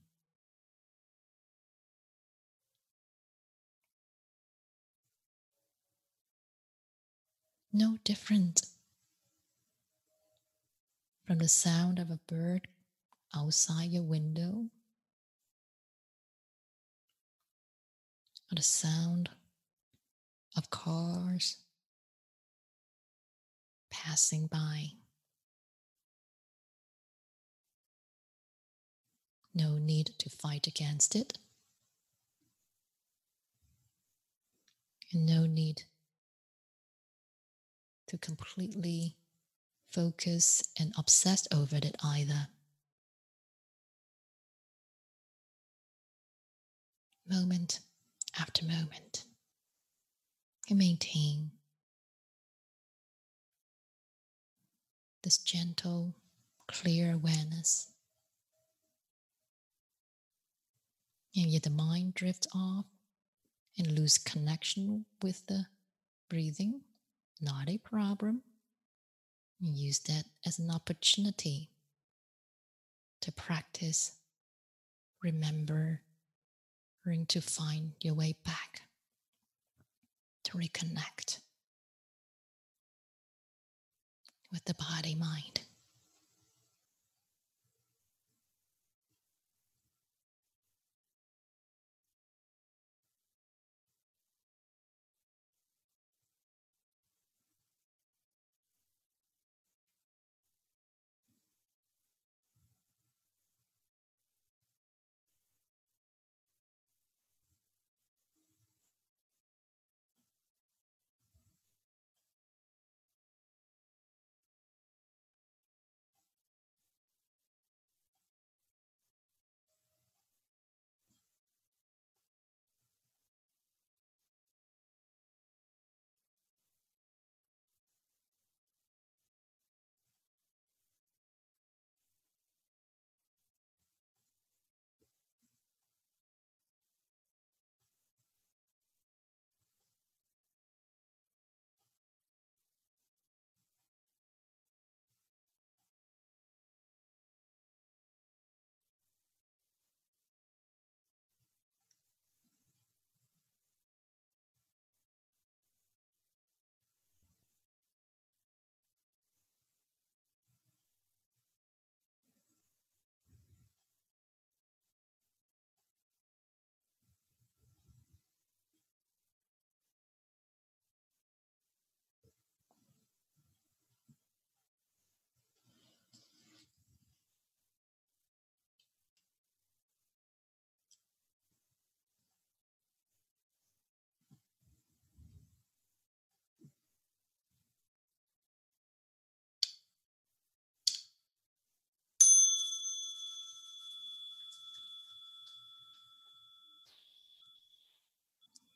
No 7.73 7.99
different 8.05 8.63
from 11.27 11.39
the 11.39 11.49
sound 11.49 11.99
of 11.99 12.11
a 12.11 12.21
bird 12.27 12.69
outside 13.35 13.91
your 13.91 14.03
window, 14.03 14.67
or 18.51 18.55
the 18.55 18.63
sound 18.63 19.31
of 20.57 20.71
cars 20.71 21.57
passing 23.91 24.47
by. 24.47 24.89
No 29.55 29.79
need 29.79 30.11
to 30.19 30.29
fight 30.29 30.67
against 30.67 31.15
it. 31.15 31.39
And 35.13 35.27
no 35.27 35.47
need 35.47 35.85
to 38.09 38.19
completely 38.19 39.17
focus 39.95 40.63
and 40.79 40.93
obsessed 40.99 41.47
over 41.55 41.77
it 41.77 41.97
either. 42.03 42.49
Moment 47.31 47.79
after 48.39 48.65
moment, 48.65 49.25
you 50.67 50.75
maintain 50.75 51.53
this 55.23 55.39
gentle, 55.39 56.15
clear 56.67 57.13
awareness. 57.13 57.93
And 61.37 61.47
yet 61.47 61.63
the 61.63 61.71
mind 61.71 62.15
drifts 62.15 62.49
off 62.53 62.85
and 63.79 63.93
lose 63.93 64.19
connection 64.19 65.05
with 65.23 65.47
the 65.47 65.67
breathing. 66.29 66.81
Not 67.41 67.69
a 67.69 67.79
problem. 67.79 68.43
Use 69.67 69.99
that 70.01 70.25
as 70.45 70.59
an 70.59 70.71
opportunity 70.71 71.71
to 73.23 73.33
practice, 73.33 74.13
remember, 75.23 76.03
remembering 77.05 77.27
to 77.27 77.41
find 77.41 77.93
your 78.01 78.13
way 78.13 78.35
back, 78.45 78.83
to 80.45 80.59
reconnect 80.59 81.39
with 84.53 84.65
the 84.67 84.75
body 84.75 85.15
mind. 85.15 85.63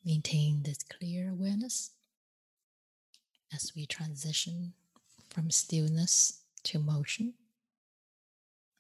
Maintain 0.09 0.63
this 0.63 0.79
clear 0.85 1.29
awareness 1.29 1.91
as 3.53 3.73
we 3.77 3.85
transition 3.85 4.73
from 5.29 5.51
stillness 5.51 6.45
to 6.63 6.79
motion. 6.79 7.35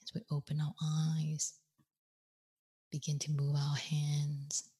As 0.02 0.14
we 0.14 0.22
open 0.30 0.58
our 0.58 0.72
eyes, 0.82 1.52
begin 2.90 3.18
to 3.18 3.30
move 3.30 3.54
our 3.54 3.76
hands, 3.76 4.70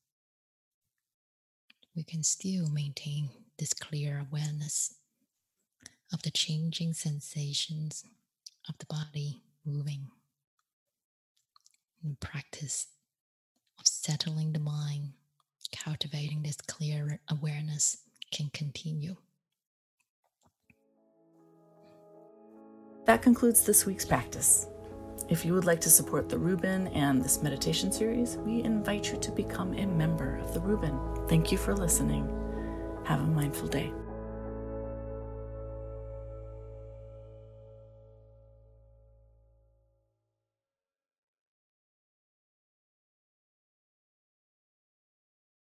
we 1.94 2.02
can 2.02 2.22
still 2.22 2.70
maintain 2.70 3.28
this 3.58 3.74
clear 3.74 4.18
awareness 4.18 4.94
of 6.14 6.22
the 6.22 6.30
changing 6.30 6.94
sensations 6.94 8.06
of 8.70 8.78
the 8.78 8.86
body 8.86 9.42
moving 9.66 10.06
and 12.02 12.18
practice 12.20 12.86
of 13.78 13.86
settling 13.86 14.54
the 14.54 14.58
mind 14.58 15.12
cultivating 15.72 16.42
this 16.42 16.56
clear 16.56 17.20
awareness 17.28 17.98
can 18.30 18.50
continue. 18.52 19.16
That 23.06 23.22
concludes 23.22 23.64
this 23.64 23.86
week's 23.86 24.04
practice. 24.04 24.66
If 25.28 25.44
you 25.44 25.54
would 25.54 25.64
like 25.64 25.80
to 25.82 25.90
support 25.90 26.28
the 26.28 26.38
Rubin 26.38 26.88
and 26.88 27.22
this 27.22 27.42
meditation 27.42 27.92
series, 27.92 28.36
we 28.38 28.62
invite 28.62 29.12
you 29.12 29.18
to 29.18 29.30
become 29.32 29.74
a 29.74 29.86
member 29.86 30.36
of 30.38 30.54
the 30.54 30.60
Rubin. 30.60 30.98
Thank 31.28 31.52
you 31.52 31.58
for 31.58 31.74
listening. 31.74 32.26
Have 33.04 33.20
a 33.20 33.26
mindful 33.26 33.68
day. 33.68 33.92